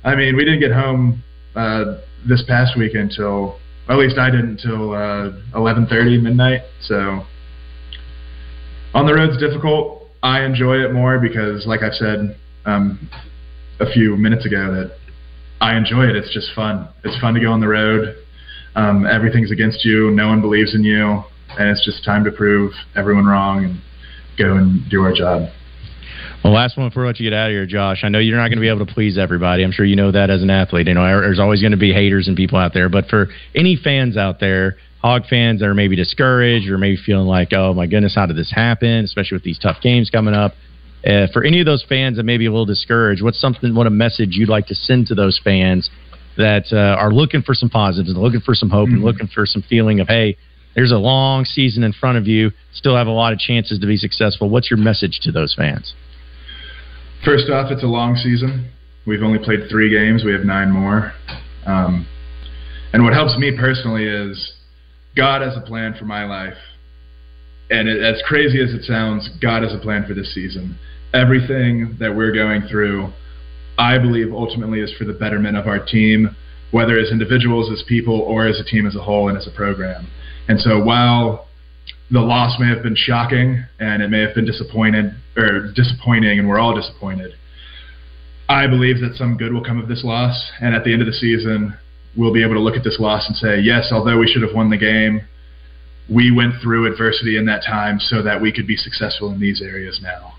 [0.03, 1.23] I mean, we didn't get home
[1.55, 6.61] uh, this past week until, at least I didn't until uh, 11:30 midnight.
[6.81, 7.25] So
[8.93, 10.07] on the road's difficult.
[10.23, 13.09] I enjoy it more because, like I said um,
[13.79, 14.97] a few minutes ago, that
[15.59, 16.15] I enjoy it.
[16.15, 16.87] It's just fun.
[17.03, 18.15] It's fun to go on the road.
[18.75, 20.11] Um, everything's against you.
[20.11, 21.23] No one believes in you,
[21.57, 23.81] and it's just time to prove everyone wrong and
[24.37, 25.49] go and do our job.
[26.43, 27.99] Well, last one before I let you get out of here, Josh.
[28.03, 29.63] I know you're not going to be able to please everybody.
[29.63, 30.87] I'm sure you know that as an athlete.
[30.87, 32.89] You know, there's always going to be haters and people out there.
[32.89, 37.27] But for any fans out there, Hog fans that are maybe discouraged or maybe feeling
[37.27, 39.03] like, oh my goodness, how did this happen?
[39.03, 40.53] Especially with these tough games coming up.
[41.05, 43.87] Uh, for any of those fans that may be a little discouraged, what's something, what
[43.87, 45.89] a message you'd like to send to those fans
[46.37, 48.97] that uh, are looking for some positives and looking for some hope mm-hmm.
[48.97, 50.37] and looking for some feeling of, hey,
[50.75, 53.87] there's a long season in front of you, still have a lot of chances to
[53.87, 54.49] be successful.
[54.49, 55.93] What's your message to those fans?
[57.25, 58.69] First off, it's a long season.
[59.05, 60.23] We've only played three games.
[60.23, 61.13] We have nine more.
[61.65, 62.07] Um,
[62.93, 64.53] and what helps me personally is
[65.15, 66.57] God has a plan for my life.
[67.69, 70.77] And it, as crazy as it sounds, God has a plan for this season.
[71.13, 73.11] Everything that we're going through,
[73.77, 76.35] I believe ultimately is for the betterment of our team,
[76.71, 79.51] whether as individuals, as people, or as a team as a whole and as a
[79.51, 80.07] program.
[80.47, 81.47] And so while
[82.09, 86.47] the loss may have been shocking and it may have been disappointed or disappointing and
[86.47, 87.33] we're all disappointed,
[88.49, 90.51] I believe that some good will come of this loss.
[90.59, 91.77] And at the end of the season,
[92.15, 94.53] we'll be able to look at this loss and say, yes, although we should have
[94.53, 95.21] won the game,
[96.09, 99.61] we went through adversity in that time so that we could be successful in these
[99.61, 100.33] areas now.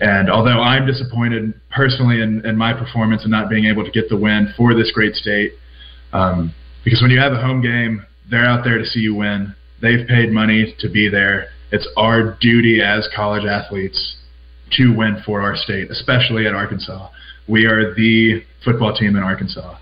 [0.00, 4.08] And although I'm disappointed personally in, in my performance and not being able to get
[4.08, 5.52] the win for this great state,
[6.12, 9.54] um, because when you have a home game, they're out there to see you win.
[9.80, 11.48] They've paid money to be there.
[11.72, 14.16] It's our duty as college athletes
[14.72, 17.08] to win for our state, especially at Arkansas.
[17.48, 19.78] We are the football team in Arkansas.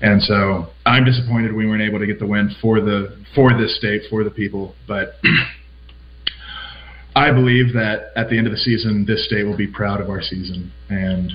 [0.00, 3.76] And so I'm disappointed we weren't able to get the win for the for this
[3.76, 5.14] state for the people, but
[7.14, 10.08] I believe that at the end of the season, this state will be proud of
[10.08, 11.32] our season, and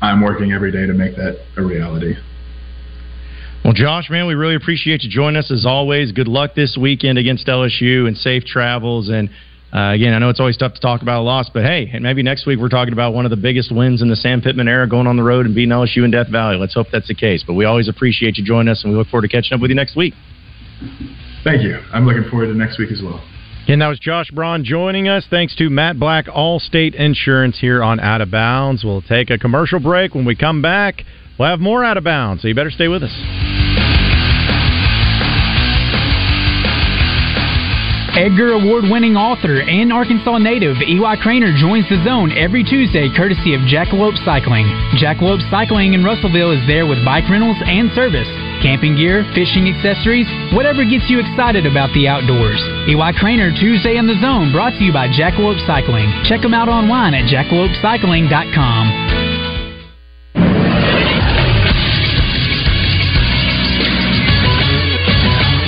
[0.00, 2.14] I'm working every day to make that a reality.
[3.64, 6.10] Well, Josh, man, we really appreciate you joining us as always.
[6.10, 9.08] Good luck this weekend against LSU and safe travels.
[9.08, 9.30] And
[9.72, 12.22] uh, again, I know it's always tough to talk about a loss, but hey, maybe
[12.22, 14.86] next week we're talking about one of the biggest wins in the Sam Pittman era
[14.86, 16.56] going on the road and beating LSU in Death Valley.
[16.56, 17.42] Let's hope that's the case.
[17.46, 19.70] But we always appreciate you joining us, and we look forward to catching up with
[19.70, 20.12] you next week.
[21.42, 21.78] Thank you.
[21.92, 23.24] I'm looking forward to next week as well.
[23.66, 25.24] And that was Josh Braun joining us.
[25.30, 28.84] Thanks to Matt Black, Allstate Insurance here on Out of Bounds.
[28.84, 30.14] We'll take a commercial break.
[30.14, 31.02] When we come back,
[31.38, 33.61] we'll have more Out of Bounds, so you better stay with us.
[38.12, 43.56] Edgar Award winning author and Arkansas native Eli Cranor joins the zone every Tuesday courtesy
[43.56, 44.68] of Jackalope Cycling.
[45.00, 48.28] Jackalope Cycling in Russellville is there with bike rentals and service,
[48.60, 52.60] camping gear, fishing accessories, whatever gets you excited about the outdoors.
[52.84, 56.12] Eli Cranor Tuesday in the Zone brought to you by Jackalope Cycling.
[56.28, 58.84] Check them out online at jackalopecycling.com.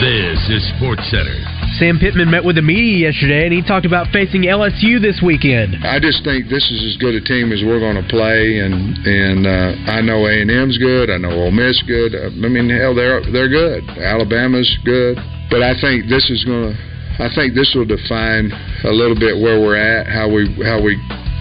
[0.05, 1.54] This is Sports Center.
[1.79, 5.83] Sam Pittman met with the media yesterday, and he talked about facing LSU this weekend.
[5.83, 8.95] I just think this is as good a team as we're going to play, and
[9.03, 11.11] and uh, I know A and M's good.
[11.11, 12.15] I know Ole Miss good.
[12.15, 13.83] I mean, hell, they're they're good.
[13.99, 15.19] Alabama's good,
[15.51, 16.79] but I think this is going to.
[17.19, 18.51] I think this will define
[18.85, 20.95] a little bit where we're at, how we how we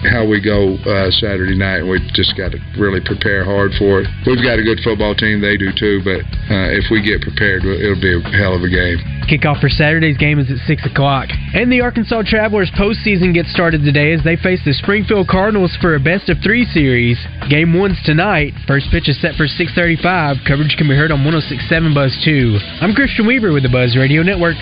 [0.04, 1.82] how we go uh, Saturday night.
[1.82, 4.08] We've just got to really prepare hard for it.
[4.26, 6.00] We've got a good football team; they do too.
[6.04, 8.98] But uh, if we get prepared, it'll be a hell of a game.
[9.26, 13.82] Kickoff for Saturday's game is at six o'clock, and the Arkansas Travelers postseason gets started
[13.82, 17.18] today as they face the Springfield Cardinals for a best of three series.
[17.48, 18.52] Game one's tonight.
[18.66, 20.44] First pitch is set for 6:35.
[20.46, 22.58] Coverage can be heard on 106.7 Buzz two.
[22.80, 24.56] I'm Christian Weaver with the Buzz Radio Network.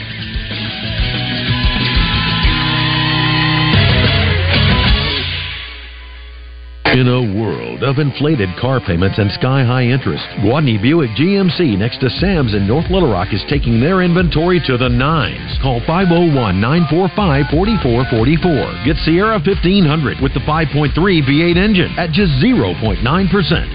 [6.93, 12.05] In a world of inflated car payments and sky high interest, Gwatney Buick GMC next
[12.05, 15.57] to Sam's in North Little Rock is taking their inventory to the nines.
[15.65, 18.85] Call 501 945 4444.
[18.85, 23.01] Get Sierra 1500 with the 5.3 V8 engine at just 0.9%.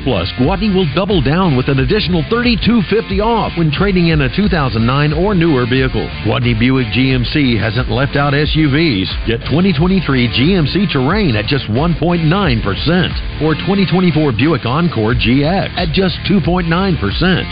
[0.06, 4.77] Plus, Gwatney will double down with an additional 3250 off when trading in a 2009
[5.17, 6.06] or newer vehicle.
[6.21, 9.10] Gwatney Buick GMC hasn't left out SUVs.
[9.25, 13.06] Get 2023 GMC Terrain at just 1.9%
[13.41, 16.67] or 2024 Buick Encore GX at just 2.9%.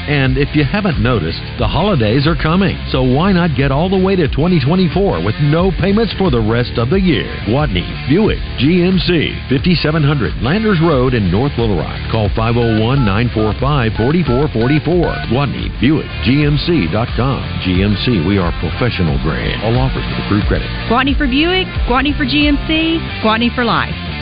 [0.09, 3.97] And if you haven't noticed, the holidays are coming, so why not get all the
[3.99, 7.27] way to 2024 with no payments for the rest of the year?
[7.47, 11.99] Gwatney Buick GMC 5700 Landers Road in North Little Rock.
[12.11, 15.27] Call 501-945-4444.
[15.29, 17.41] Gwatney Buick GMC.com.
[17.61, 19.59] GMC, we are professional grade.
[19.63, 20.67] All offers with approved credit.
[20.89, 24.14] Gwatney for Buick, Gwatney for GMC, Gwatney for life.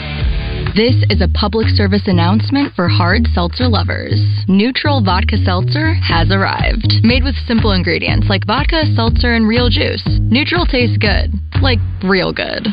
[0.72, 4.16] This is a public service announcement for hard seltzer lovers.
[4.48, 7.04] Neutral Vodka Seltzer has arrived.
[7.04, 10.02] Made with simple ingredients like vodka, seltzer, and real juice.
[10.32, 11.30] Neutral tastes good.
[11.60, 12.66] Like real good.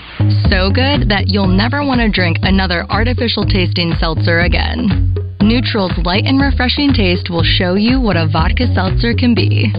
[0.49, 5.13] So good that you'll never want to drink another artificial tasting seltzer again.
[5.41, 9.69] Neutral's light and refreshing taste will show you what a vodka seltzer can be.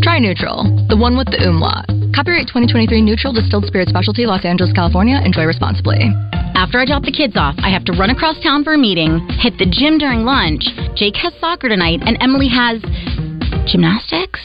[0.00, 1.90] Try Neutral, the one with the umlaut.
[2.14, 5.20] Copyright 2023 Neutral Distilled Spirit Specialty, Los Angeles, California.
[5.24, 6.08] Enjoy responsibly.
[6.56, 9.20] After I drop the kids off, I have to run across town for a meeting,
[9.40, 10.64] hit the gym during lunch.
[10.96, 12.80] Jake has soccer tonight, and Emily has
[13.68, 14.40] gymnastics.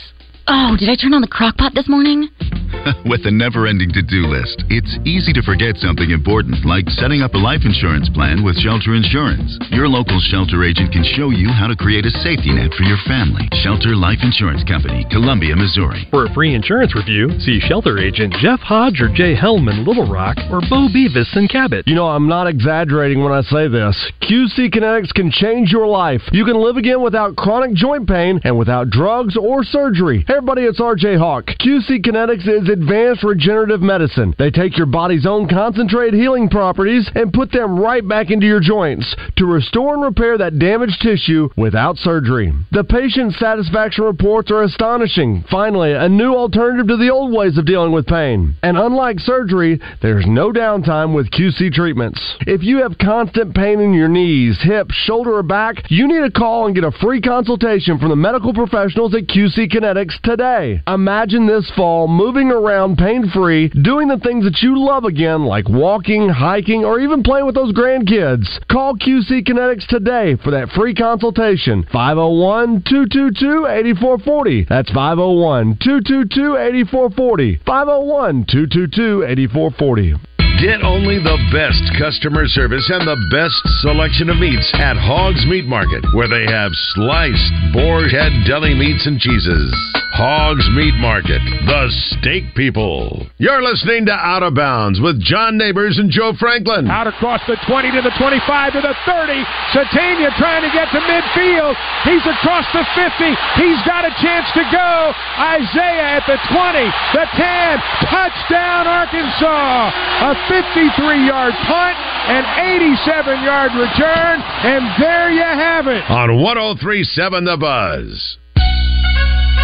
[0.46, 2.28] Oh, did I turn on the crock pot this morning?
[3.06, 7.22] With a never ending to do list, it's easy to forget something important like setting
[7.22, 9.58] up a life insurance plan with Shelter Insurance.
[9.70, 13.00] Your local shelter agent can show you how to create a safety net for your
[13.08, 13.48] family.
[13.62, 16.08] Shelter Life Insurance Company, Columbia, Missouri.
[16.10, 20.38] For a free insurance review, see shelter agent Jeff Hodge or Jay Hellman, Little Rock,
[20.50, 21.88] or Bo Beavis in Cabot.
[21.88, 23.96] You know, I'm not exaggerating when I say this.
[24.24, 26.22] QC Kinetics can change your life.
[26.32, 30.24] You can live again without chronic joint pain and without drugs or surgery.
[30.28, 31.46] Hey everybody, it's RJ Hawk.
[31.60, 34.36] QC Kinetics is advanced regenerative medicine.
[34.38, 38.60] They take your body's own concentrated healing properties and put them right back into your
[38.60, 42.54] joints to restore and repair that damaged tissue without surgery.
[42.72, 45.44] The patient satisfaction reports are astonishing.
[45.50, 48.56] Finally, a new alternative to the old ways of dealing with pain.
[48.64, 52.20] And unlike surgery, there's no downtime with QC treatments.
[52.42, 56.32] If you have constant pain in your knees, hips, shoulder, or back, you need to
[56.32, 60.82] call and get a free consultation from the medical professionals at QC Kinetics today.
[60.88, 65.68] Imagine this fall moving around pain free, doing the things that you love again, like
[65.70, 68.46] walking, hiking, or even playing with those grandkids.
[68.70, 71.84] Call QC Kinetics today for that free consultation.
[71.92, 74.66] 501 222 8440.
[74.70, 77.62] That's 501 222 8440.
[77.66, 80.32] 501 222 8440.
[80.62, 85.66] Get only the best customer service and the best selection of meats at Hogs Meat
[85.66, 90.01] Market, where they have sliced boar head deli meats and cheeses.
[90.12, 93.24] Hogs Meat Market, the steak people.
[93.40, 96.92] You're listening to Out of Bounds with John Neighbors and Joe Franklin.
[96.92, 99.40] Out across the 20 to the 25 to the 30.
[99.72, 101.80] Sategna trying to get to midfield.
[102.04, 103.24] He's across the 50.
[103.56, 105.16] He's got a chance to go.
[105.40, 107.80] Isaiah at the 20, the 10.
[108.12, 109.96] Touchdown, Arkansas.
[110.28, 111.96] A 53 yard punt,
[112.28, 112.44] an
[112.84, 116.04] 87 yard return, and there you have it.
[116.12, 118.38] On 1037 The Buzz.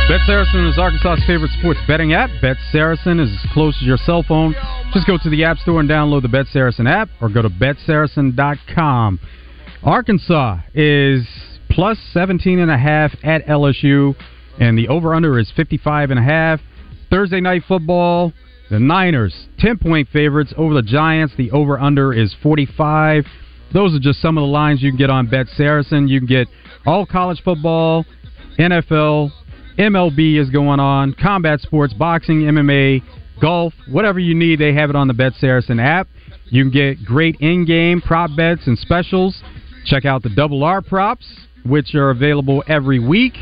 [0.08, 2.30] Bet Saracen is Arkansas's favorite sports betting app.
[2.42, 4.56] Bet Saracen is as close as your cell phone.
[4.94, 7.50] Just go to the App Store and download the Bet Saracen app or go to
[7.50, 9.20] betsaracen.com.
[9.84, 11.28] Arkansas is
[11.70, 14.16] plus 17 and a half at LSU
[14.62, 16.62] and the over under is 55 and a half.
[17.10, 18.32] Thursday night football,
[18.70, 21.34] the Niners 10 point favorites over the Giants.
[21.38, 23.26] The over under is 45.
[23.74, 26.08] Those are just some of the lines you can get on Bet Saracen.
[26.08, 26.48] You can get
[26.86, 28.06] all college football,
[28.58, 29.32] NFL,
[29.78, 33.02] MLB is going on, combat sports, boxing, MMA,
[33.40, 36.08] golf, whatever you need, they have it on the Bet Saracen app.
[36.46, 39.42] You can get great in-game prop bets and specials.
[39.86, 41.28] Check out the Double R props,
[41.66, 43.34] which are available every week.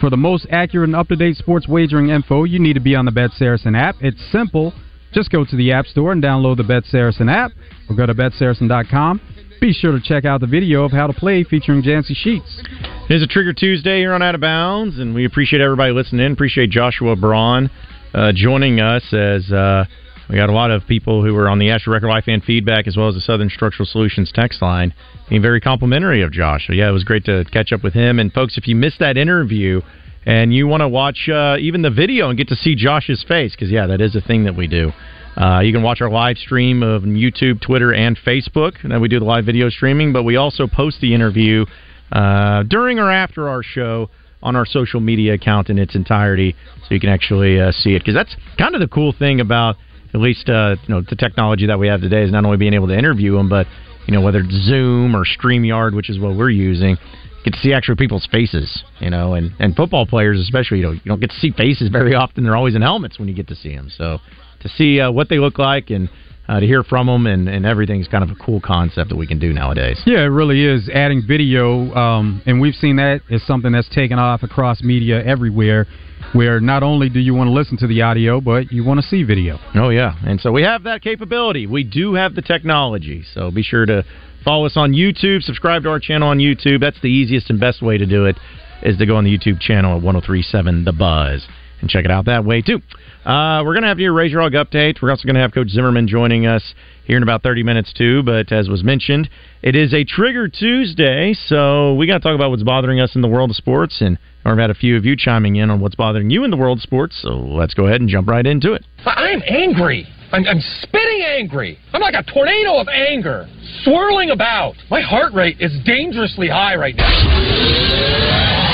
[0.00, 3.12] For the most accurate and up-to-date sports wagering info, you need to be on the
[3.12, 3.96] Bet Saracen app.
[4.00, 4.72] It's simple.
[5.12, 7.52] Just go to the App Store and download the Bet Saracen app,
[7.88, 9.20] or go to betsaracen.com.
[9.62, 12.60] Be sure to check out the video of how to play featuring Jancy Sheets.
[13.08, 16.26] It is a Trigger Tuesday here on Out of Bounds, and we appreciate everybody listening
[16.26, 16.32] in.
[16.32, 17.70] Appreciate Joshua Braun
[18.12, 19.84] uh, joining us as uh,
[20.28, 22.88] we got a lot of people who are on the Asher Record Life and feedback,
[22.88, 24.92] as well as the Southern Structural Solutions text line,
[25.28, 26.66] being very complimentary of Josh.
[26.66, 28.18] So, yeah, it was great to catch up with him.
[28.18, 29.80] And, folks, if you missed that interview
[30.26, 33.52] and you want to watch uh, even the video and get to see Josh's face,
[33.52, 34.90] because, yeah, that is a thing that we do.
[35.36, 38.72] Uh, you can watch our live stream of YouTube, Twitter, and Facebook.
[38.84, 41.64] And we do the live video streaming, but we also post the interview
[42.12, 44.10] uh, during or after our show
[44.42, 46.54] on our social media account in its entirety,
[46.86, 48.00] so you can actually uh, see it.
[48.00, 49.76] Because that's kind of the cool thing about
[50.14, 52.74] at least uh, you know the technology that we have today is not only being
[52.74, 53.66] able to interview them, but
[54.06, 56.96] you know whether it's Zoom or Streamyard, which is what we're using.
[57.44, 60.78] Get to see actual people's faces, you know, and, and football players especially.
[60.78, 62.44] You know, you don't get to see faces very often.
[62.44, 63.90] They're always in helmets when you get to see them.
[63.96, 64.18] So
[64.62, 66.08] to see uh, what they look like and
[66.48, 69.16] uh, to hear from them and, and everything is kind of a cool concept that
[69.16, 70.00] we can do nowadays.
[70.06, 70.88] Yeah, it really is.
[70.92, 75.86] Adding video, um, and we've seen that is something that's taken off across media everywhere,
[76.32, 79.06] where not only do you want to listen to the audio, but you want to
[79.06, 79.58] see video.
[79.74, 80.14] Oh, yeah.
[80.26, 81.66] And so we have that capability.
[81.66, 83.24] We do have the technology.
[83.34, 84.04] So be sure to
[84.44, 86.80] follow us on YouTube, subscribe to our channel on YouTube.
[86.80, 88.36] That's the easiest and best way to do it,
[88.82, 91.46] is to go on the YouTube channel at 1037 The Buzz.
[91.82, 92.80] And check it out that way too.
[93.26, 95.02] Uh, we're going to have your Razor Hog update.
[95.02, 98.22] We're also going to have Coach Zimmerman joining us here in about 30 minutes too.
[98.22, 99.28] But as was mentioned,
[99.62, 103.20] it is a Trigger Tuesday, so we got to talk about what's bothering us in
[103.20, 104.00] the world of sports.
[104.00, 106.56] And I've had a few of you chiming in on what's bothering you in the
[106.56, 107.20] world of sports.
[107.20, 108.84] So let's go ahead and jump right into it.
[109.04, 110.06] I'm angry.
[110.32, 111.78] I'm, I'm spitting angry.
[111.92, 113.46] I'm like a tornado of anger,
[113.82, 114.74] swirling about.
[114.90, 118.71] My heart rate is dangerously high right now.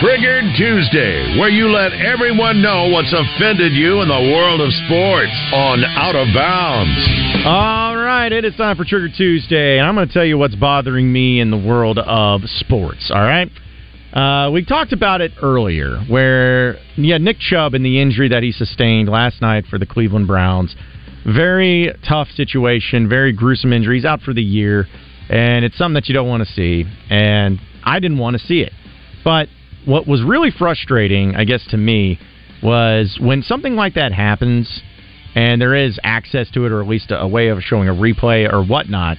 [0.00, 5.30] Triggered Tuesday, where you let everyone know what's offended you in the world of sports
[5.52, 7.46] on Out of Bounds.
[7.46, 10.56] All right, it is time for Trigger Tuesday, and I'm going to tell you what's
[10.56, 13.08] bothering me in the world of sports.
[13.14, 13.48] All right.
[14.12, 18.50] Uh, we talked about it earlier, where yeah, Nick Chubb and the injury that he
[18.50, 20.74] sustained last night for the Cleveland Browns.
[21.24, 23.98] Very tough situation, very gruesome injury.
[23.98, 24.88] He's out for the year,
[25.28, 26.84] and it's something that you don't want to see.
[27.10, 28.72] And I didn't want to see it,
[29.22, 29.48] but
[29.86, 32.18] what was really frustrating, I guess, to me,
[32.62, 34.82] was when something like that happens
[35.34, 37.92] and there is access to it, or at least a, a way of showing a
[37.92, 39.18] replay or whatnot.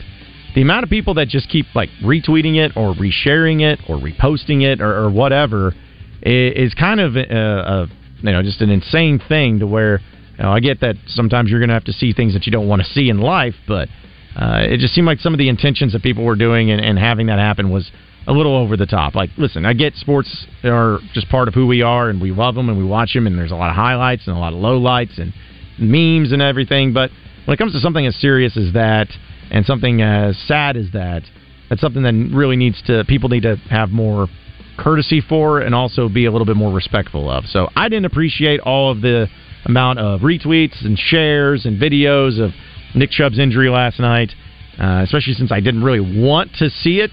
[0.55, 4.61] The amount of people that just keep like retweeting it or resharing it or reposting
[4.61, 5.73] it or, or whatever
[6.21, 7.87] is, is kind of a, a
[8.21, 9.99] you know just an insane thing to where
[10.37, 12.51] you know, I get that sometimes you're going to have to see things that you
[12.51, 13.89] don't want to see in life, but
[14.35, 16.99] uh, it just seemed like some of the intentions that people were doing and, and
[16.99, 17.89] having that happen was
[18.27, 19.15] a little over the top.
[19.15, 22.55] Like, listen, I get sports are just part of who we are, and we love
[22.55, 24.59] them and we watch them, and there's a lot of highlights and a lot of
[24.59, 25.33] lowlights and
[25.77, 26.93] memes and everything.
[26.93, 27.11] But
[27.45, 29.07] when it comes to something as serious as that
[29.51, 31.23] and something as sad as that,
[31.69, 34.27] that's something that really needs to people need to have more
[34.77, 37.45] courtesy for and also be a little bit more respectful of.
[37.45, 39.27] So I didn't appreciate all of the
[39.65, 42.51] amount of retweets and shares and videos of
[42.93, 44.31] Nick Chubb's injury last night,
[44.79, 47.11] uh, especially since I didn't really want to see it.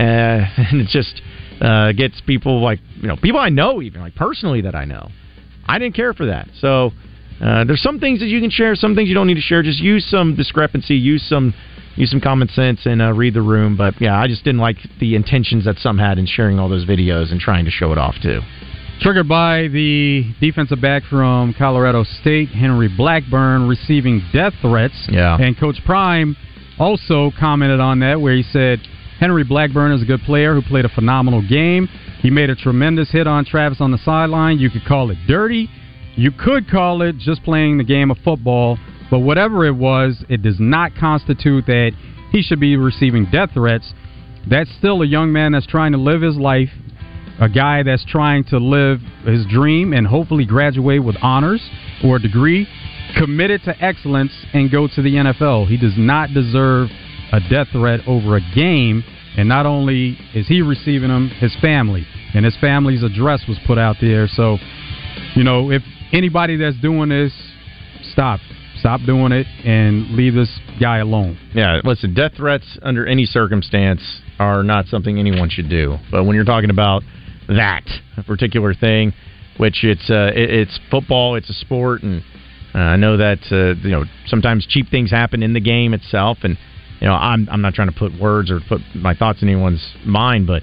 [0.00, 1.20] Uh, and it just
[1.60, 5.10] uh, gets people like you know people I know even like personally that I know.
[5.66, 6.48] I didn't care for that.
[6.58, 6.90] So
[7.40, 9.62] uh, there's some things that you can share, some things you don't need to share.
[9.62, 11.54] Just use some discrepancy, use some
[11.96, 13.76] use some common sense, and uh, read the room.
[13.76, 16.86] But yeah, I just didn't like the intentions that some had in sharing all those
[16.86, 18.40] videos and trying to show it off too.
[19.00, 25.08] Triggered by the defensive back from Colorado State, Henry Blackburn, receiving death threats.
[25.10, 25.38] Yeah.
[25.40, 26.36] And Coach Prime
[26.78, 28.80] also commented on that, where he said
[29.20, 31.90] Henry Blackburn is a good player who played a phenomenal game.
[32.22, 34.58] He made a tremendous hit on Travis on the sideline.
[34.58, 35.68] You could call it dirty.
[36.16, 38.78] You could call it just playing the game of football.
[39.10, 41.90] But whatever it was, it does not constitute that
[42.32, 43.92] he should be receiving death threats.
[44.48, 46.70] That's still a young man that's trying to live his life,
[47.38, 51.60] a guy that's trying to live his dream and hopefully graduate with honors
[52.02, 52.66] or a degree,
[53.18, 55.68] committed to excellence, and go to the NFL.
[55.68, 56.88] He does not deserve
[57.32, 59.04] a death threat over a game.
[59.36, 63.78] And not only is he receiving them, his family and his family's address was put
[63.78, 64.26] out there.
[64.28, 64.58] So,
[65.34, 67.32] you know, if anybody that's doing this,
[68.12, 68.40] stop.
[68.78, 71.38] Stop doing it and leave this guy alone.
[71.54, 74.00] Yeah, listen, death threats under any circumstance
[74.38, 75.98] are not something anyone should do.
[76.10, 77.02] But when you're talking about
[77.48, 77.82] that
[78.26, 79.12] particular thing,
[79.58, 82.22] which it's uh, it, it's football, it's a sport, and
[82.74, 86.38] uh, I know that uh, you know sometimes cheap things happen in the game itself,
[86.42, 86.56] and
[87.00, 89.84] you know I'm I'm not trying to put words or put my thoughts in anyone's
[90.04, 90.62] mind, but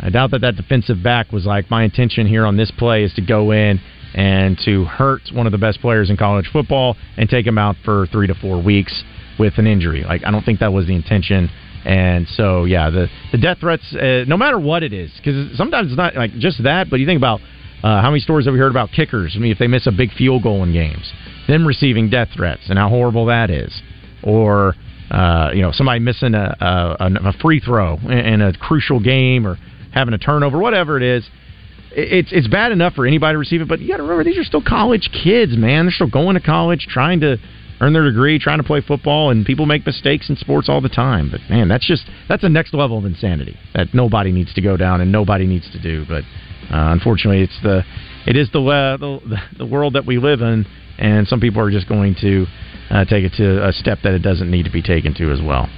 [0.00, 3.12] I doubt that that defensive back was like my intention here on this play is
[3.14, 3.80] to go in
[4.14, 7.76] and to hurt one of the best players in college football and take him out
[7.84, 9.04] for three to four weeks
[9.38, 10.02] with an injury.
[10.02, 11.48] Like I don't think that was the intention.
[11.84, 15.88] And so, yeah, the the death threats, uh, no matter what it is, because sometimes
[15.88, 17.40] it's not like just that, but you think about
[17.82, 19.32] uh, how many stories have we heard about kickers?
[19.34, 21.10] I mean, if they miss a big field goal in games,
[21.48, 23.80] them receiving death threats and how horrible that is,
[24.22, 24.74] or
[25.10, 29.56] uh, you know somebody missing a, a, a free throw in a crucial game, or
[29.92, 31.28] having a turnover, whatever it is
[31.92, 34.38] it's it's bad enough for anybody to receive it, but you got to remember these
[34.38, 35.86] are still college kids, man.
[35.86, 37.36] They're still going to college, trying to
[37.80, 40.88] earn their degree, trying to play football, and people make mistakes in sports all the
[40.88, 41.30] time.
[41.30, 44.76] But man, that's just that's a next level of insanity that nobody needs to go
[44.76, 46.04] down and nobody needs to do.
[46.06, 46.22] But
[46.72, 47.82] uh, unfortunately, it's the
[48.26, 50.66] it is the, uh, the the world that we live in,
[50.98, 52.46] and some people are just going to
[52.90, 55.40] uh, take it to a step that it doesn't need to be taken to as
[55.40, 55.68] well.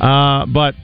[0.00, 0.74] Uh, but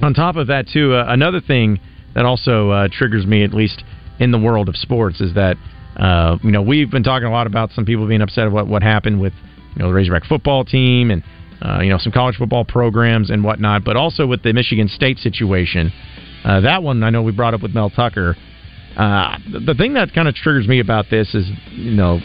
[0.00, 1.80] on top of that, too, uh, another thing
[2.14, 3.82] that also uh, triggers me, at least
[4.18, 5.56] in the world of sports is that
[5.96, 8.82] uh, you know we've been talking a lot about some people being upset about what
[8.82, 9.32] happened with
[9.74, 11.22] you know the Razorback football team and
[11.60, 15.18] uh, you know some college football programs and whatnot, but also with the Michigan State
[15.18, 15.92] situation.
[16.44, 18.36] That one I know we brought up with Mel Tucker.
[18.98, 22.18] Uh, the thing that kind of triggers me about this is, you know,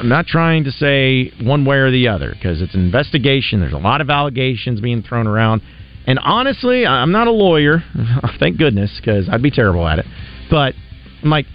[0.00, 3.60] I'm not trying to say one way or the other because it's an investigation.
[3.60, 5.62] There's a lot of allegations being thrown around.
[6.04, 7.84] And honestly, I'm not a lawyer,
[8.40, 10.06] thank goodness, because I'd be terrible at it.
[10.50, 10.74] But
[11.22, 11.46] I'm like,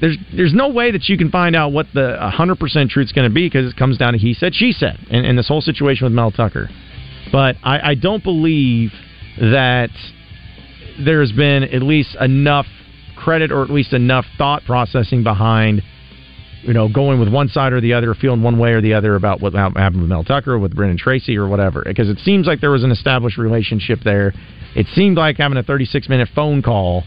[0.00, 3.34] there's there's no way that you can find out what the 100% truth's going to
[3.34, 6.04] be because it comes down to he said, she said, and, and this whole situation
[6.04, 6.68] with Mel Tucker.
[7.30, 8.90] But I, I don't believe
[9.38, 9.90] that
[10.98, 12.66] there's been at least enough
[13.20, 15.82] credit or at least enough thought processing behind
[16.62, 19.14] you know, going with one side or the other, feeling one way or the other
[19.14, 21.82] about what happened with Mel Tucker, with Brenda Tracy, or whatever.
[21.86, 24.34] Because it seems like there was an established relationship there.
[24.76, 27.04] It seemed like having a 36 minute phone call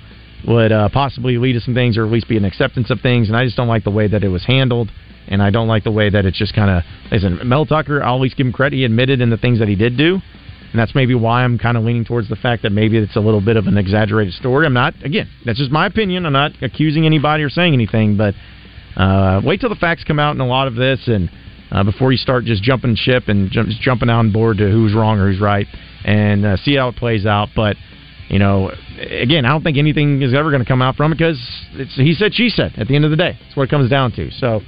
[0.47, 3.28] would uh, possibly lead to some things or at least be an acceptance of things.
[3.28, 4.91] And I just don't like the way that it was handled.
[5.28, 8.14] And I don't like the way that it's just kind of, listen, Mel Tucker, I'll
[8.14, 8.76] always give him credit.
[8.76, 10.20] He admitted in the things that he did do.
[10.74, 13.20] And that's maybe why I'm kind of leaning towards the fact that maybe it's a
[13.20, 14.66] little bit of an exaggerated story.
[14.66, 16.26] I'm not, again, that's just my opinion.
[16.26, 18.34] I'm not accusing anybody or saying anything, but
[18.98, 21.30] uh, wait till the facts come out in a lot of this, and
[21.72, 25.20] uh, before you start just jumping ship and just jumping on board to who's wrong
[25.20, 25.68] or who's right,
[26.06, 27.50] and uh, see how it plays out.
[27.56, 27.76] But
[28.30, 31.20] you know, again, I don't think anything is ever going to come out from it
[31.20, 31.40] because
[31.74, 32.74] it's he said, she said.
[32.78, 34.32] At the end of the day, that's what it comes down to.
[34.32, 34.62] So.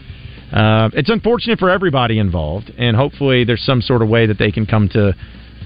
[0.53, 4.51] Uh, it's unfortunate for everybody involved, and hopefully there's some sort of way that they
[4.51, 5.11] can come to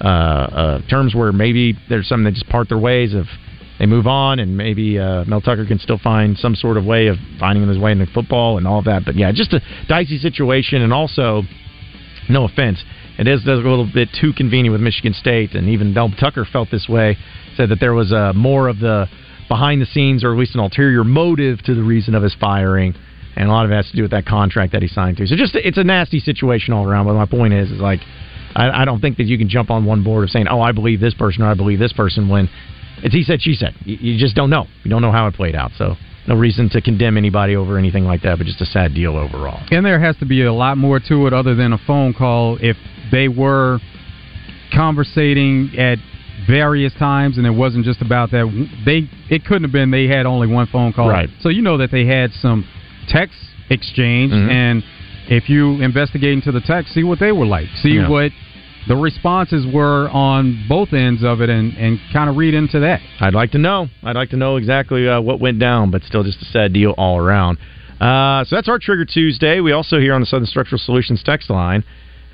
[0.00, 3.26] uh, uh, terms where maybe there's some that just part their ways of
[3.80, 7.06] they move on, and maybe uh, Mel Tucker can still find some sort of way
[7.06, 9.06] of finding his way into football and all of that.
[9.06, 11.44] But yeah, just a dicey situation, and also,
[12.28, 12.84] no offense,
[13.18, 16.70] it is a little bit too convenient with Michigan State, and even Mel Tucker felt
[16.70, 17.16] this way.
[17.56, 19.06] Said that there was uh, more of the
[19.48, 22.94] behind the scenes, or at least an ulterior motive to the reason of his firing,
[23.34, 25.26] and a lot of it has to do with that contract that he signed to.
[25.26, 27.06] So just it's a nasty situation all around.
[27.06, 28.00] But my point is, is like.
[28.54, 30.72] I, I don't think that you can jump on one board of saying, "Oh, I
[30.72, 32.48] believe this person" or "I believe this person," when
[33.02, 33.74] it's he said, she said.
[33.84, 34.66] You, you just don't know.
[34.84, 35.70] You don't know how it played out.
[35.76, 35.96] So
[36.26, 39.60] no reason to condemn anybody over anything like that, but just a sad deal overall.
[39.70, 42.58] And there has to be a lot more to it other than a phone call.
[42.60, 42.76] If
[43.10, 43.78] they were
[44.72, 45.98] conversating at
[46.46, 48.46] various times and it wasn't just about that,
[48.84, 51.08] they it couldn't have been they had only one phone call.
[51.08, 51.28] Right.
[51.40, 52.66] So you know that they had some
[53.08, 53.36] text
[53.68, 54.50] exchange, Mhm.
[54.50, 54.84] and
[55.30, 58.08] if you investigate into the text, see what they were like, see Yeah.
[58.08, 58.32] what
[58.88, 63.00] the responses were on both ends of it, and and kind of read into that.
[63.20, 63.88] I'd like to know.
[64.02, 66.92] I'd like to know exactly uh, what went down, but still just a sad deal
[66.98, 67.58] all around.
[68.00, 69.60] Uh, so that's our Trigger Tuesday.
[69.60, 71.84] We also hear on the Southern Structural Solutions text line.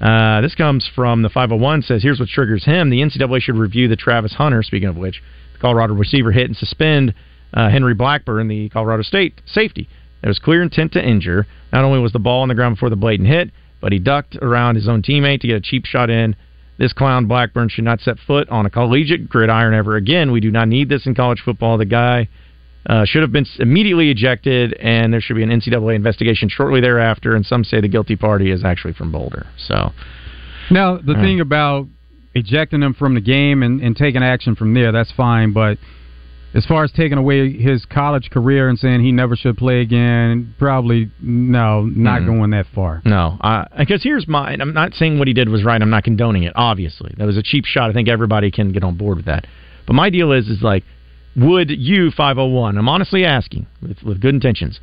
[0.01, 2.91] Uh, this comes from the 501 says, here's what triggers him.
[2.91, 5.23] The NCAA should review the Travis Hunter, speaking of which,
[5.55, 7.15] the Colorado receiver hit and suspend
[7.55, 9.89] uh, Henry Blackburn, the Colorado State safety.
[10.23, 11.47] There was clear intent to injure.
[11.73, 13.51] Not only was the ball on the ground before the blatant hit,
[13.81, 16.35] but he ducked around his own teammate to get a cheap shot in.
[16.79, 20.31] This clown Blackburn should not set foot on a collegiate gridiron ever again.
[20.33, 21.79] We do not need this in college football.
[21.79, 22.29] The guy
[22.89, 27.35] uh, should have been immediately ejected, and there should be an NCAA investigation shortly thereafter.
[27.35, 29.47] And some say the guilty party is actually from Boulder.
[29.57, 29.93] So
[30.71, 31.21] Now, the Yeah.
[31.23, 31.87] thing about
[32.35, 35.53] ejecting him from the game and, and taking action from there, that's fine.
[35.53, 35.79] But
[36.55, 40.55] as far as taking away his college career and saying he never should play again,
[40.59, 42.27] probably no, not Mhm.
[42.27, 43.03] going that far.
[43.05, 43.39] No,
[43.79, 44.57] because here's my.
[44.59, 45.81] I'm not saying what he did was right.
[45.81, 46.53] I'm not condoning it.
[46.57, 47.91] Obviously, that was a cheap shot.
[47.91, 49.47] I think everybody can get on board with that.
[49.87, 50.83] But my deal is, is like,
[51.37, 52.79] would you 501?
[52.79, 54.81] I'm honestly asking with, with good intentions.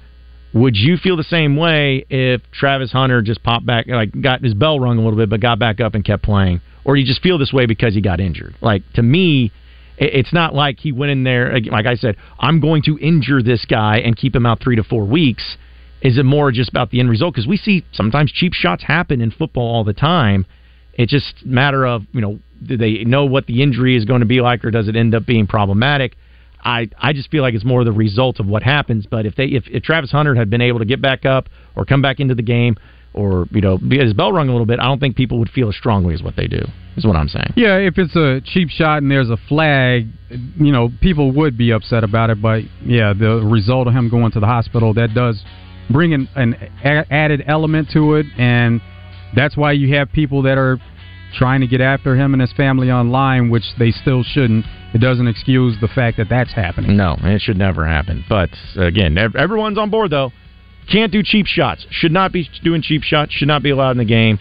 [0.53, 4.53] Would you feel the same way if Travis Hunter just popped back, like got his
[4.53, 7.07] bell rung a little bit, but got back up and kept playing, or do you
[7.07, 8.53] just feel this way because he got injured?
[8.61, 9.51] Like to me,
[9.97, 11.59] it's not like he went in there.
[11.59, 14.83] Like I said, I'm going to injure this guy and keep him out three to
[14.83, 15.57] four weeks.
[16.01, 17.33] Is it more just about the end result?
[17.33, 20.45] Because we see sometimes cheap shots happen in football all the time.
[20.93, 24.25] It's just matter of you know, do they know what the injury is going to
[24.25, 26.15] be like, or does it end up being problematic?
[26.63, 29.05] I I just feel like it's more the result of what happens.
[29.05, 31.85] But if they if, if Travis Hunter had been able to get back up or
[31.85, 32.77] come back into the game,
[33.13, 35.69] or you know, his bell rung a little bit, I don't think people would feel
[35.69, 36.61] as strongly as what they do.
[36.95, 37.53] Is what I'm saying.
[37.55, 41.71] Yeah, if it's a cheap shot and there's a flag, you know, people would be
[41.71, 42.39] upset about it.
[42.39, 45.43] But yeah, the result of him going to the hospital that does
[45.89, 46.53] bring an, an
[46.83, 48.79] a- added element to it, and
[49.35, 50.77] that's why you have people that are
[51.35, 54.65] trying to get after him and his family online, which they still shouldn't.
[54.93, 56.95] It doesn't excuse the fact that that's happening.
[56.95, 58.23] No, it should never happen.
[58.29, 60.31] But again, everyone's on board though.
[60.91, 61.85] Can't do cheap shots.
[61.89, 63.33] Should not be doing cheap shots.
[63.33, 64.39] Should not be allowed in the game.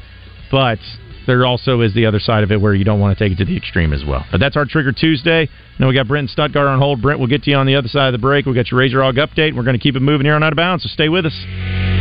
[0.50, 0.78] But
[1.26, 3.38] there also is the other side of it where you don't want to take it
[3.38, 4.24] to the extreme as well.
[4.30, 5.48] But that's our Trigger Tuesday.
[5.78, 7.00] Now we got Brent and Stuttgart on hold.
[7.00, 8.46] Brent, we'll get to you on the other side of the break.
[8.46, 9.54] We'll get your Razor Hog update.
[9.54, 11.91] We're going to keep it moving here on Out of Bounds, so stay with us.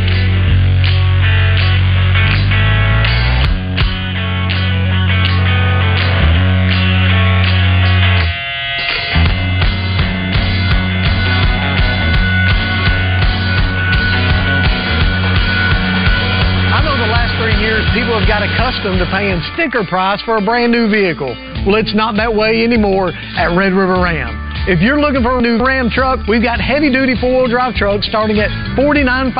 [18.42, 21.30] Accustomed to paying sticker price for a brand new vehicle.
[21.62, 24.34] Well, it's not that way anymore at Red River Ram.
[24.66, 27.74] If you're looking for a new Ram truck, we've got heavy duty four wheel drive
[27.74, 29.34] trucks starting at $49.5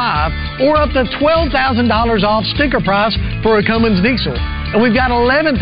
[0.66, 1.50] or up to $12,000
[2.22, 4.34] off sticker price for a Cummins diesel.
[4.34, 5.58] And we've got $11,000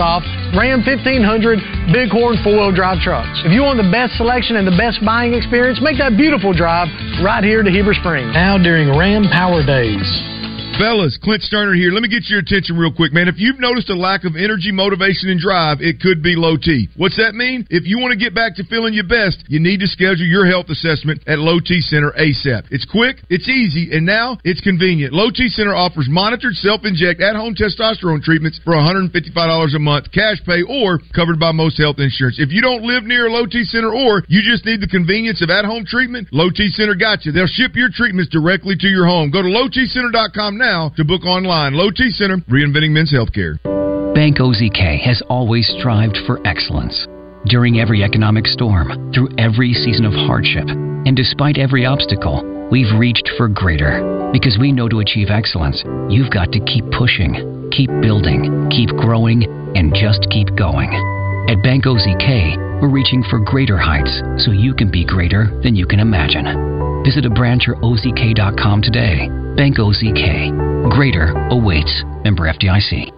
[0.00, 0.22] off
[0.56, 3.40] Ram 1500 Bighorn four wheel drive trucks.
[3.44, 6.88] If you want the best selection and the best buying experience, make that beautiful drive
[7.24, 8.32] right here to Heber Springs.
[8.32, 10.39] Now during Ram Power Days.
[10.80, 11.92] Fellas, Clint Sterner here.
[11.92, 13.28] Let me get your attention real quick, man.
[13.28, 16.88] If you've noticed a lack of energy, motivation, and drive, it could be low T.
[16.96, 17.68] What's that mean?
[17.68, 20.48] If you want to get back to feeling your best, you need to schedule your
[20.48, 22.72] health assessment at Low T Center ASAP.
[22.72, 25.12] It's quick, it's easy, and now it's convenient.
[25.12, 30.64] Low T Center offers monitored self-inject at-home testosterone treatments for $155 a month, cash pay,
[30.64, 32.40] or covered by most health insurance.
[32.40, 35.44] If you don't live near a Low T Center or you just need the convenience
[35.44, 37.36] of at-home treatment, Low T Center got you.
[37.36, 39.28] They'll ship your treatments directly to your home.
[39.28, 41.74] Go to lowtcenter.com now to book online.
[41.74, 43.58] Low T Center, reinventing men's healthcare.
[44.14, 47.06] Bank OZK has always strived for excellence.
[47.46, 53.28] During every economic storm, through every season of hardship, and despite every obstacle, we've reached
[53.36, 54.30] for greater.
[54.32, 59.42] Because we know to achieve excellence, you've got to keep pushing, keep building, keep growing,
[59.74, 60.94] and just keep going.
[61.48, 65.86] At Bank OZK, we're reaching for greater heights so you can be greater than you
[65.86, 66.69] can imagine.
[67.04, 69.28] Visit a branch or OZK.com today.
[69.56, 70.90] Bank OZK.
[70.90, 72.04] Greater awaits.
[72.24, 73.10] Member FDIC.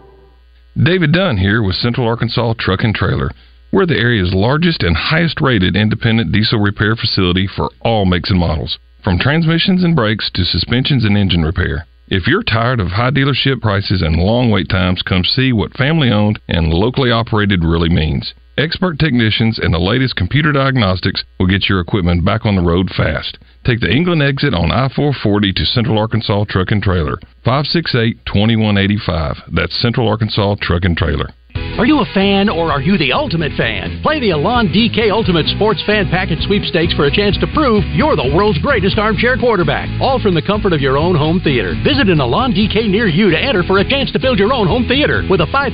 [0.83, 3.30] David Dunn here with Central Arkansas Truck and Trailer.
[3.72, 8.39] We're the area's largest and highest rated independent diesel repair facility for all makes and
[8.39, 11.87] models, from transmissions and brakes to suspensions and engine repair.
[12.09, 16.11] If you're tired of high dealership prices and long wait times, come see what family
[16.11, 18.35] owned and locally operated really means.
[18.59, 22.91] Expert technicians and the latest computer diagnostics will get your equipment back on the road
[22.95, 23.39] fast.
[23.65, 27.19] Take the England exit on I 440 to Central Arkansas Truck and Trailer.
[27.45, 29.55] 568 2185.
[29.55, 31.31] That's Central Arkansas Truck and Trailer.
[31.79, 34.05] Are you a fan or are you the ultimate fan?
[34.05, 38.15] Play the Alon DK Ultimate Sports Fan Package Sweepstakes for a chance to prove you're
[38.15, 39.89] the world's greatest armchair quarterback.
[39.97, 41.73] All from the comfort of your own home theater.
[41.83, 44.69] Visit an Alon DK near you to enter for a chance to build your own
[44.69, 45.73] home theater with a $5,000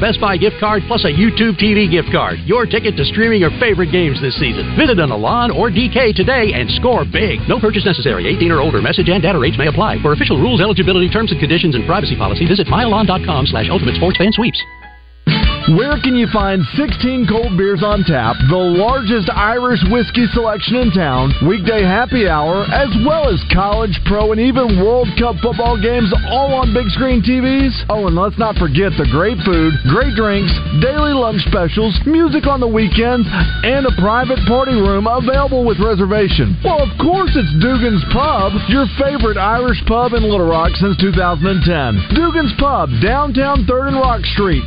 [0.00, 2.38] Best Buy gift card plus a YouTube TV gift card.
[2.44, 4.76] Your ticket to streaming your favorite games this season.
[4.76, 7.40] Visit an Alon or DK today and score big.
[7.48, 8.28] No purchase necessary.
[8.28, 8.82] 18 or older.
[8.82, 10.02] Message and data rates may apply.
[10.02, 14.18] For official rules, eligibility, terms and conditions, and privacy policy, visit myalon.com slash ultimate sports
[14.18, 14.60] fan sweeps.
[15.78, 20.90] Where can you find 16 cold beers on tap, the largest Irish whiskey selection in
[20.90, 26.10] town, weekday happy hour, as well as college, pro, and even World Cup football games
[26.26, 27.70] all on big screen TVs?
[27.86, 30.50] Oh, and let's not forget the great food, great drinks,
[30.82, 33.30] daily lunch specials, music on the weekends,
[33.62, 36.58] and a private party room available with reservation.
[36.66, 41.62] Well, of course it's Dugan's Pub, your favorite Irish pub in Little Rock since 2010.
[42.18, 44.66] Dugan's Pub, downtown 3rd and Rock Street.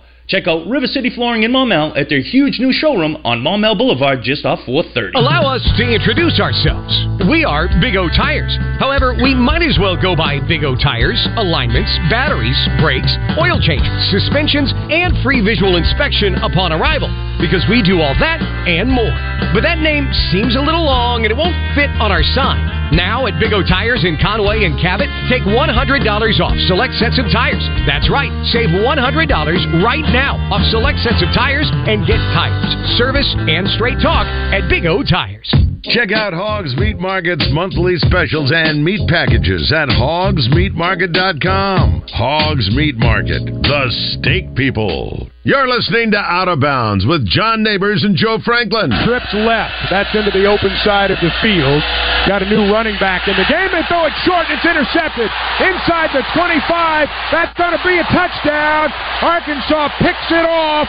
[0.31, 4.23] Check out River City Flooring in Maumelle at their huge new showroom on Maumelle Boulevard
[4.23, 5.19] just off 430.
[5.19, 6.87] Allow us to introduce ourselves.
[7.27, 8.55] We are Big O Tires.
[8.79, 13.91] However, we might as well go by Big O Tires, alignments, batteries, brakes, oil changes,
[14.07, 17.11] suspensions, and free visual inspection upon arrival
[17.41, 18.39] because we do all that
[18.69, 19.11] and more.
[19.51, 22.61] But that name seems a little long and it won't fit on our sign.
[22.93, 27.25] Now at Big O Tires in Conway and Cabot, take $100 off select sets of
[27.31, 27.63] tires.
[27.87, 33.33] That's right, save $100 right now off select sets of tires and get tires, service,
[33.49, 35.49] and straight talk at Big O Tires.
[35.83, 42.03] Check out Hogs Meat Market's monthly specials and meat packages at hogsmeatmarket.com.
[42.13, 45.27] Hogs Meat Market, the steak people.
[45.41, 48.93] You're listening to Out of Bounds with John Neighbors and Joe Franklin.
[49.09, 49.73] Trips left.
[49.89, 51.81] That's into the open side of the field.
[52.29, 53.73] Got a new running back in the game.
[53.73, 54.45] They throw it short.
[54.53, 55.25] It's intercepted.
[55.65, 57.09] Inside the 25.
[57.33, 58.93] That's going to be a touchdown.
[59.25, 60.85] Arkansas picks it off.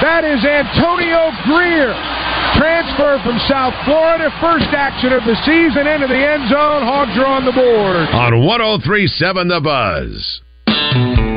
[0.00, 1.92] That is Antonio Grier.
[2.56, 4.32] Transfer from South Florida.
[4.40, 6.88] First action of the season into the end zone.
[6.88, 8.08] Hogs are on the board.
[8.16, 11.29] On 1037 The Buzz.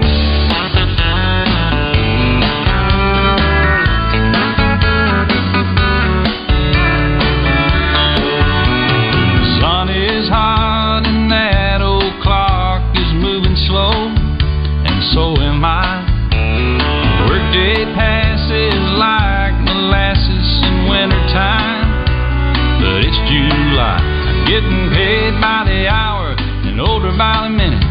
[23.83, 23.99] lot.
[23.99, 27.83] I'm getting paid by the hour and older by the minute.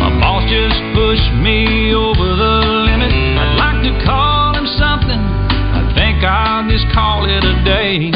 [0.00, 2.54] My boss just pushed me over the
[2.88, 3.12] limit.
[3.12, 5.20] I'd like to call him something.
[5.20, 8.08] I think I'll just call it a day.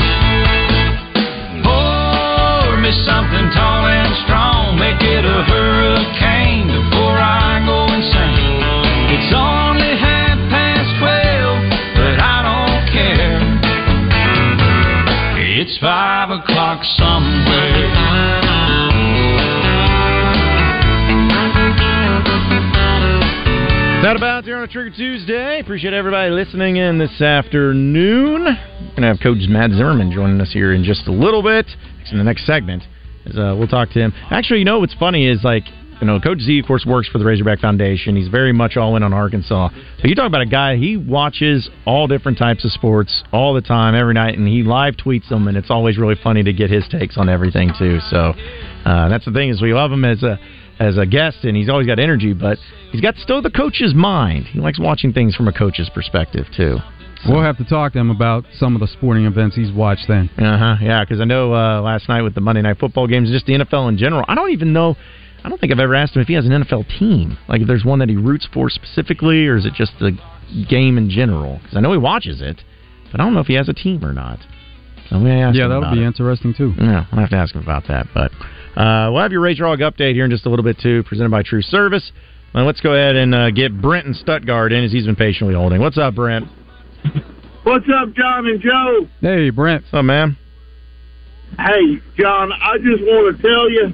[1.60, 4.78] Pour me something tall and strong.
[4.80, 5.71] Make it a hurry.
[15.72, 17.88] It's five o'clock somewhere.
[24.02, 25.60] That about there on a Trigger Tuesday.
[25.60, 28.44] Appreciate everybody listening in this afternoon.
[28.96, 31.64] Gonna have Coach Matt Zimmerman joining us here in just a little bit.
[32.10, 32.82] In the next segment,
[33.28, 34.12] uh, we'll talk to him.
[34.30, 35.64] Actually, you know what's funny is like
[36.02, 38.16] you know Coach Z, of course, works for the Razorback Foundation.
[38.16, 39.68] He's very much all in on Arkansas.
[40.00, 43.60] But you talk about a guy he watches all different types of sports all the
[43.60, 46.70] time, every night, and he live tweets them, and it's always really funny to get
[46.70, 48.00] his takes on everything too.
[48.10, 48.34] So
[48.84, 50.40] uh, that's the thing is we love him as a
[50.80, 52.58] as a guest, and he's always got energy, but
[52.90, 54.46] he's got still the coach's mind.
[54.46, 56.78] He likes watching things from a coach's perspective too.
[57.28, 60.28] We'll have to talk to him about some of the sporting events he's watched then.
[60.36, 60.76] Uh huh.
[60.82, 63.52] Yeah, because I know uh, last night with the Monday Night Football games, just the
[63.52, 64.24] NFL in general.
[64.26, 64.96] I don't even know.
[65.44, 67.36] I don't think I've ever asked him if he has an NFL team.
[67.48, 70.16] Like if there's one that he roots for specifically, or is it just the
[70.68, 71.58] game in general?
[71.62, 72.62] Because I know he watches it,
[73.10, 74.38] but I don't know if he has a team or not.
[75.10, 76.06] So I'm ask yeah, that would be it.
[76.06, 76.72] interesting too.
[76.78, 78.06] Yeah, I'll have to ask him about that.
[78.14, 78.30] But
[78.80, 81.30] uh, we'll have your Razor Hog update here in just a little bit too, presented
[81.30, 82.12] by True Service.
[82.54, 85.54] Now let's go ahead and uh, get Brent and Stuttgart in as he's been patiently
[85.54, 85.80] holding.
[85.80, 86.46] What's up, Brent?
[87.64, 89.08] What's up, John and Joe?
[89.20, 89.82] Hey, Brent.
[89.84, 90.36] What's up, man?
[91.58, 93.92] Hey, John, I just want to tell you,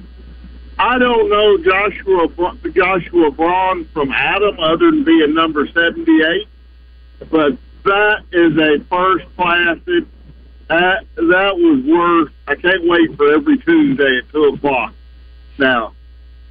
[0.79, 6.47] I don't know Joshua Joshua Braun from Adam other than being number 78,
[7.31, 9.79] but that is a first class.
[9.87, 10.07] It,
[10.69, 14.93] that, that was worth, I can't wait for every Tuesday at 2 o'clock
[15.59, 15.95] now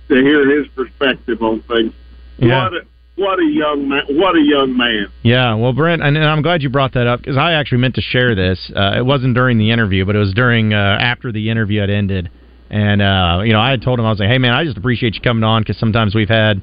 [0.09, 1.93] to hear his perspective on things.
[2.37, 2.63] Yeah.
[2.63, 4.03] What a, what a young man!
[4.09, 5.07] What a young man!
[5.23, 7.95] Yeah, well, Brent, and, and I'm glad you brought that up because I actually meant
[7.95, 8.71] to share this.
[8.75, 11.89] Uh, it wasn't during the interview, but it was during uh, after the interview had
[11.89, 12.29] ended.
[12.69, 14.77] And uh, you know, I had told him I was like, "Hey, man, I just
[14.77, 16.61] appreciate you coming on because sometimes we've had."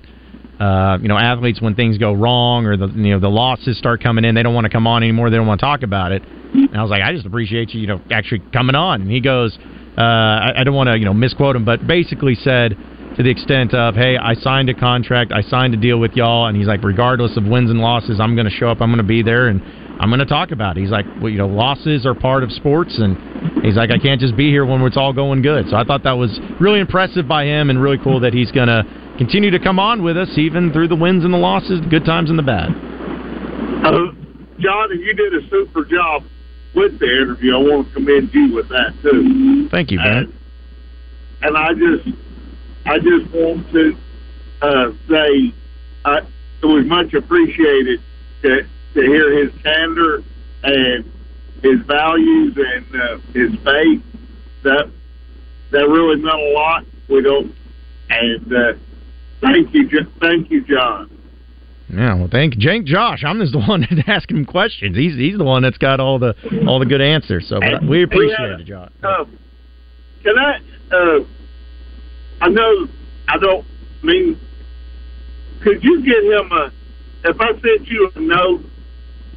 [0.61, 4.00] Uh, you know, athletes when things go wrong or the you know the losses start
[4.00, 5.28] coming in, they don't want to come on anymore.
[5.28, 6.22] They don't want to talk about it.
[6.55, 9.02] And I was like, I just appreciate you, you know, actually coming on.
[9.02, 9.59] And he goes,
[9.98, 12.76] uh, I, I don't want to you know misquote him, but basically said
[13.16, 16.46] to the extent of, hey, I signed a contract, I signed a deal with y'all,
[16.46, 18.98] and he's like, regardless of wins and losses, I'm going to show up, I'm going
[18.98, 19.61] to be there, and
[20.01, 20.80] I'm going to talk about it.
[20.80, 23.16] He's like, well, you know, losses are part of sports, and
[23.64, 25.66] he's like, I can't just be here when it's all going good.
[25.70, 28.68] So I thought that was really impressive by him, and really cool that he's going
[28.68, 28.82] to
[29.18, 32.05] continue to come on with us, even through the wins and the losses, the good
[32.05, 32.70] times and the bad.
[33.84, 34.12] Uh,
[34.59, 36.24] John, you did a super job
[36.74, 37.55] with the interview.
[37.55, 39.68] I want to commend you with that too.
[39.70, 40.34] Thank you, Brent.
[41.42, 42.18] And I just,
[42.86, 43.97] I just want to
[44.62, 45.55] uh, say
[46.05, 46.20] uh,
[46.62, 48.01] it was much appreciated
[48.42, 50.22] to, to hear his candor
[50.62, 51.05] and
[51.62, 54.03] his values and uh, his faith.
[54.62, 54.90] That
[55.72, 56.84] that really meant a lot.
[57.09, 57.55] We don't,
[58.09, 58.72] and uh,
[59.40, 59.88] thank you,
[60.20, 61.11] thank you, John.
[61.90, 63.24] Yeah, well, thank Jank Josh.
[63.24, 64.97] I'm just the one that's asking him questions.
[64.97, 66.34] He's he's the one that's got all the
[66.66, 67.47] all the good answers.
[67.49, 68.90] So but we appreciate it, Josh.
[69.03, 69.38] Um,
[70.22, 70.59] can I?
[70.90, 71.24] Uh,
[72.40, 72.86] I know
[73.28, 73.66] I don't
[74.03, 74.40] mean.
[75.62, 76.72] Could you get him a?
[77.26, 78.64] If I sent you a note,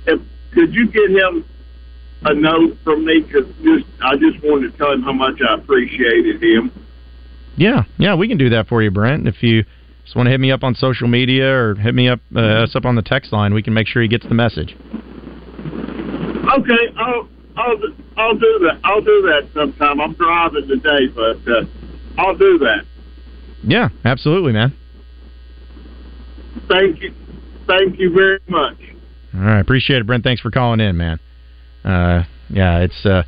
[0.08, 0.20] if
[0.54, 1.46] could you get him
[2.24, 3.22] a note from me?
[3.22, 6.72] Because just I just wanted to tell him how much I appreciated him.
[7.58, 9.28] Yeah, yeah, we can do that for you, Brent.
[9.28, 9.64] If you
[10.04, 12.76] just want to hit me up on social media or hit me up uh, us
[12.76, 14.76] up on the text line, we can make sure he gets the message.
[16.58, 17.28] Okay, I'll
[17.58, 17.78] I'll
[18.16, 18.80] I'll do that.
[18.84, 20.00] I'll do that sometime.
[20.00, 21.66] I'm driving today, but uh,
[22.18, 22.86] I'll do that.
[23.64, 24.74] Yeah, absolutely, man.
[26.70, 27.14] Thank you.
[27.68, 28.78] Thank you very much.
[29.38, 30.24] All right, appreciate it, Brent.
[30.24, 31.20] Thanks for calling in, man.
[31.84, 33.24] Uh, yeah, it's uh,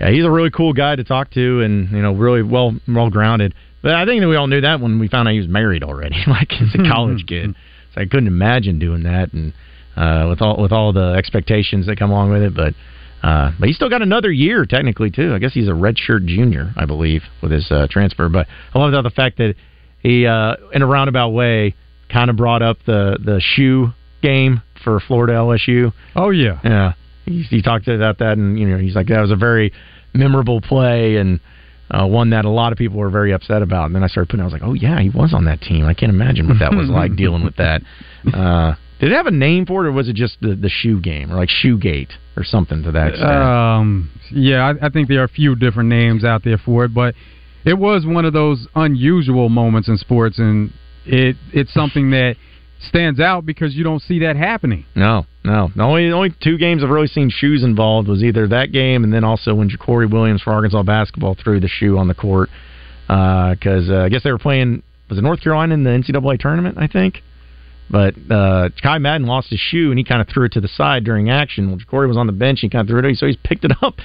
[0.00, 3.10] yeah, he's a really cool guy to talk to, and you know, really well well
[3.10, 3.54] grounded.
[3.82, 5.84] But I think that we all knew that when we found out he was married
[5.84, 7.54] already, like as a college kid.
[7.94, 9.52] So I couldn't imagine doing that, and
[9.98, 12.54] uh, with all with all the expectations that come along with it.
[12.56, 12.72] But
[13.22, 15.34] uh, but he's still got another year technically too.
[15.34, 18.30] I guess he's a redshirt junior, I believe, with his uh, transfer.
[18.30, 19.56] But I love the fact that
[20.02, 21.74] he, uh, in a roundabout way,
[22.10, 23.92] kind of brought up the the shoe
[24.22, 25.92] game for Florida LSU.
[26.16, 26.92] Oh yeah, Yeah,
[27.26, 29.72] he, he talked about that, and you know, he's like that was a very
[30.14, 31.40] memorable play and
[31.90, 33.86] uh, one that a lot of people were very upset about.
[33.86, 35.84] And then I started putting, I was like, oh yeah, he was on that team.
[35.84, 37.82] I can't imagine what that was like dealing with that.
[38.32, 41.00] Uh, did it have a name for it, or was it just the the shoe
[41.00, 43.30] game, or like Shoegate, or something to that extent?
[43.30, 46.94] Um, yeah, I, I think there are a few different names out there for it,
[46.94, 47.16] but
[47.64, 50.72] it was one of those unusual moments in sports, and
[51.04, 52.36] it it's something that
[52.88, 54.84] stands out because you don't see that happening.
[54.94, 55.70] No, no.
[55.74, 59.12] The only only two games I've really seen shoes involved was either that game and
[59.12, 62.50] then also when Ja'Cory Williams for Arkansas basketball threw the shoe on the court.
[63.06, 66.78] because uh, I guess they were playing was it North Carolina in the NCAA tournament,
[66.78, 67.22] I think.
[67.90, 70.68] But uh, Kai Madden lost his shoe and he kind of threw it to the
[70.68, 71.68] side during action.
[71.68, 72.60] Well, Corey was on the bench.
[72.60, 73.96] He kind of threw it, so he's picked it up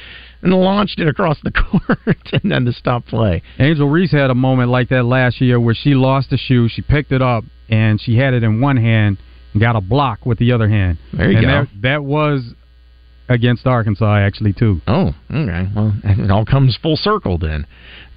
[0.41, 3.41] and launched it across the court and then to stop play.
[3.59, 6.67] Angel Reese had a moment like that last year where she lost the shoe.
[6.67, 9.17] She picked it up and she had it in one hand
[9.53, 10.97] and got a block with the other hand.
[11.13, 11.51] There you and go.
[11.51, 12.53] That, that was
[13.29, 14.81] against Arkansas actually too.
[14.87, 15.69] Oh, okay.
[15.75, 17.67] Well, it all comes full circle then.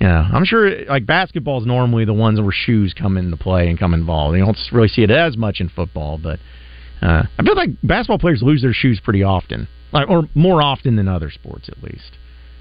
[0.01, 3.78] Yeah, I'm sure like basketball is normally the ones where shoes come into play and
[3.78, 4.36] come involved.
[4.36, 6.38] You don't really see it as much in football, but
[7.03, 10.96] uh, I feel like basketball players lose their shoes pretty often, like or more often
[10.96, 12.12] than other sports at least.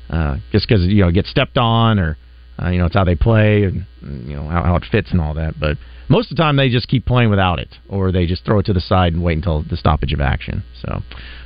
[0.10, 2.18] Uh, just because you know get stepped on or
[2.62, 3.86] uh, you know it's how they play and
[4.28, 5.60] you know how, how it fits and all that.
[5.60, 5.78] But
[6.10, 8.66] most of the time they just keep playing without it, or they just throw it
[8.66, 10.64] to the side and wait until the stoppage of action.
[10.82, 11.02] So,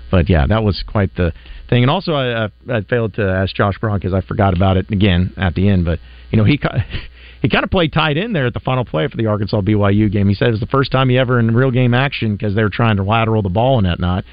[0.10, 1.34] but yeah, that was quite the
[1.70, 1.84] thing.
[1.84, 4.90] And also, I, I, I failed to ask Josh Braun because I forgot about it
[4.92, 5.86] again at the end.
[5.86, 6.00] But
[6.32, 6.60] you know, he
[7.42, 10.12] he kind of played tight end there at the final play for the Arkansas BYU
[10.12, 10.30] game.
[10.30, 12.64] He said it was the first time he ever in real game action because they
[12.64, 14.24] were trying to lateral the ball and that not.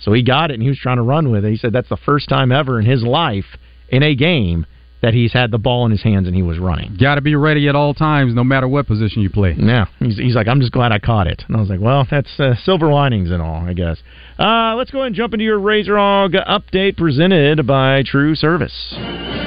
[0.00, 1.50] So he got it and he was trying to run with it.
[1.50, 3.56] He said that's the first time ever in his life
[3.88, 4.66] in a game
[5.00, 6.96] that he's had the ball in his hands and he was running.
[7.00, 9.54] Got to be ready at all times, no matter what position you play.
[9.56, 11.44] Yeah, he's, he's like, I'm just glad I caught it.
[11.46, 13.98] And I was like, well, that's uh, silver linings and all, I guess.
[14.38, 18.74] Uh, let's go ahead and jump into your Razor Hog update presented by True Service.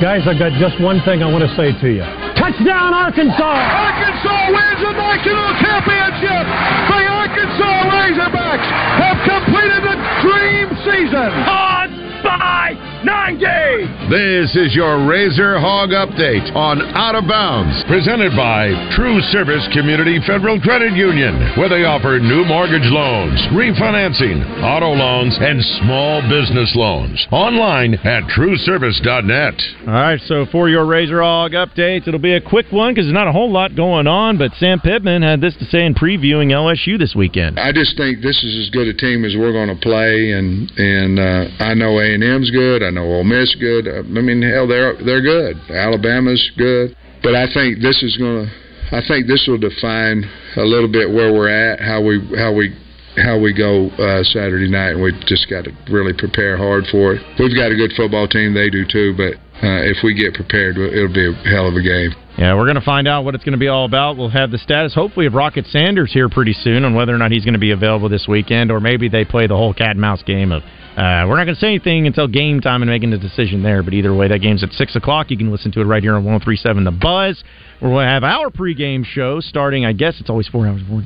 [0.01, 2.03] Guys, I've got just one thing I want to say to you.
[2.35, 3.37] Touchdown, Arkansas!
[3.37, 6.45] Arkansas wins the national championship!
[6.89, 9.95] The Arkansas Razorbacks have completed the
[10.25, 11.31] dream season!
[11.45, 11.87] On
[12.23, 14.11] by 90!
[14.13, 20.21] This is your Razor Hog Update on Out of Bounds, presented by True Service Community
[20.27, 26.69] Federal Credit Union, where they offer new mortgage loans, refinancing, auto loans, and small business
[26.75, 27.25] loans.
[27.31, 29.57] Online at trueservice.net.
[29.87, 33.17] All right, so for your Razor Hog updates, it'll be a quick one because there's
[33.17, 36.53] not a whole lot going on, but Sam Pittman had this to say in previewing
[36.53, 37.59] LSU this weekend.
[37.59, 40.69] I just think this is as good a team as we're going to play, and
[40.77, 42.83] and uh, I know A and M's good.
[42.83, 43.87] I know Ole Miss good.
[43.87, 45.57] Uh, I mean, hell, they're they're good.
[45.69, 48.51] Alabama's good, but I think this is going to.
[48.91, 50.27] I think this will define
[50.57, 52.75] a little bit where we're at, how we how we
[53.15, 57.15] how we go uh, Saturday night, and we've just got to really prepare hard for
[57.15, 57.21] it.
[57.39, 59.15] We've got a good football team; they do too.
[59.15, 62.11] But uh, if we get prepared, it'll be a hell of a game.
[62.41, 64.17] Yeah, we're going to find out what it's going to be all about.
[64.17, 67.29] We'll have the status, hopefully, of Rocket Sanders here pretty soon on whether or not
[67.29, 70.01] he's going to be available this weekend, or maybe they play the whole cat and
[70.01, 70.63] mouse game of.
[70.63, 73.83] Uh, we're not going to say anything until game time and making the decision there,
[73.83, 75.29] but either way, that game's at 6 o'clock.
[75.29, 77.43] You can listen to it right here on 1037 The Buzz.
[77.79, 81.03] We'll have our pregame show starting, I guess it's always four hours before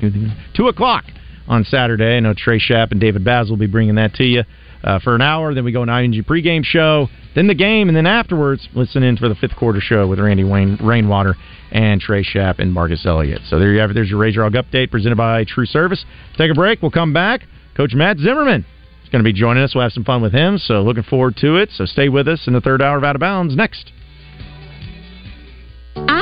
[0.55, 1.03] 2 o'clock
[1.49, 2.15] on Saturday.
[2.15, 4.43] I know Trey Schaap and David Baz will be bringing that to you
[4.85, 5.53] uh, for an hour.
[5.53, 9.17] Then we go an IMG pregame show, then the game, and then afterwards, listen in
[9.17, 11.35] for the fifth quarter show with Randy Wayne Rainwater
[11.71, 13.41] and Trey Schaap and Marcus Elliott.
[13.49, 13.93] So there you have it.
[13.93, 16.05] There's your Razor Hog update presented by True Service.
[16.37, 16.81] Take a break.
[16.81, 17.41] We'll come back.
[17.75, 18.65] Coach Matt Zimmerman
[19.03, 19.75] is going to be joining us.
[19.75, 20.57] We'll have some fun with him.
[20.57, 21.69] So looking forward to it.
[21.71, 23.91] So stay with us in the third hour of Out of Bounds next.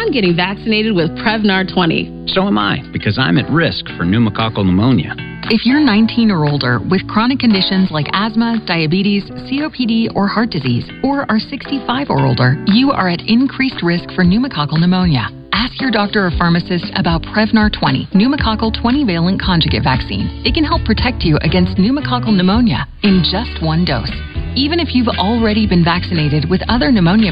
[0.03, 2.27] I'm getting vaccinated with Prevnar 20.
[2.35, 5.15] So am I, because I'm at risk for pneumococcal pneumonia.
[5.47, 10.83] If you're 19 or older with chronic conditions like asthma, diabetes, COPD, or heart disease,
[11.05, 15.31] or are 65 or older, you are at increased risk for pneumococcal pneumonia.
[15.53, 20.43] Ask your doctor or pharmacist about Prevnar 20, pneumococcal 20 valent conjugate vaccine.
[20.43, 24.11] It can help protect you against pneumococcal pneumonia in just one dose.
[24.59, 27.31] Even if you've already been vaccinated with other pneumonia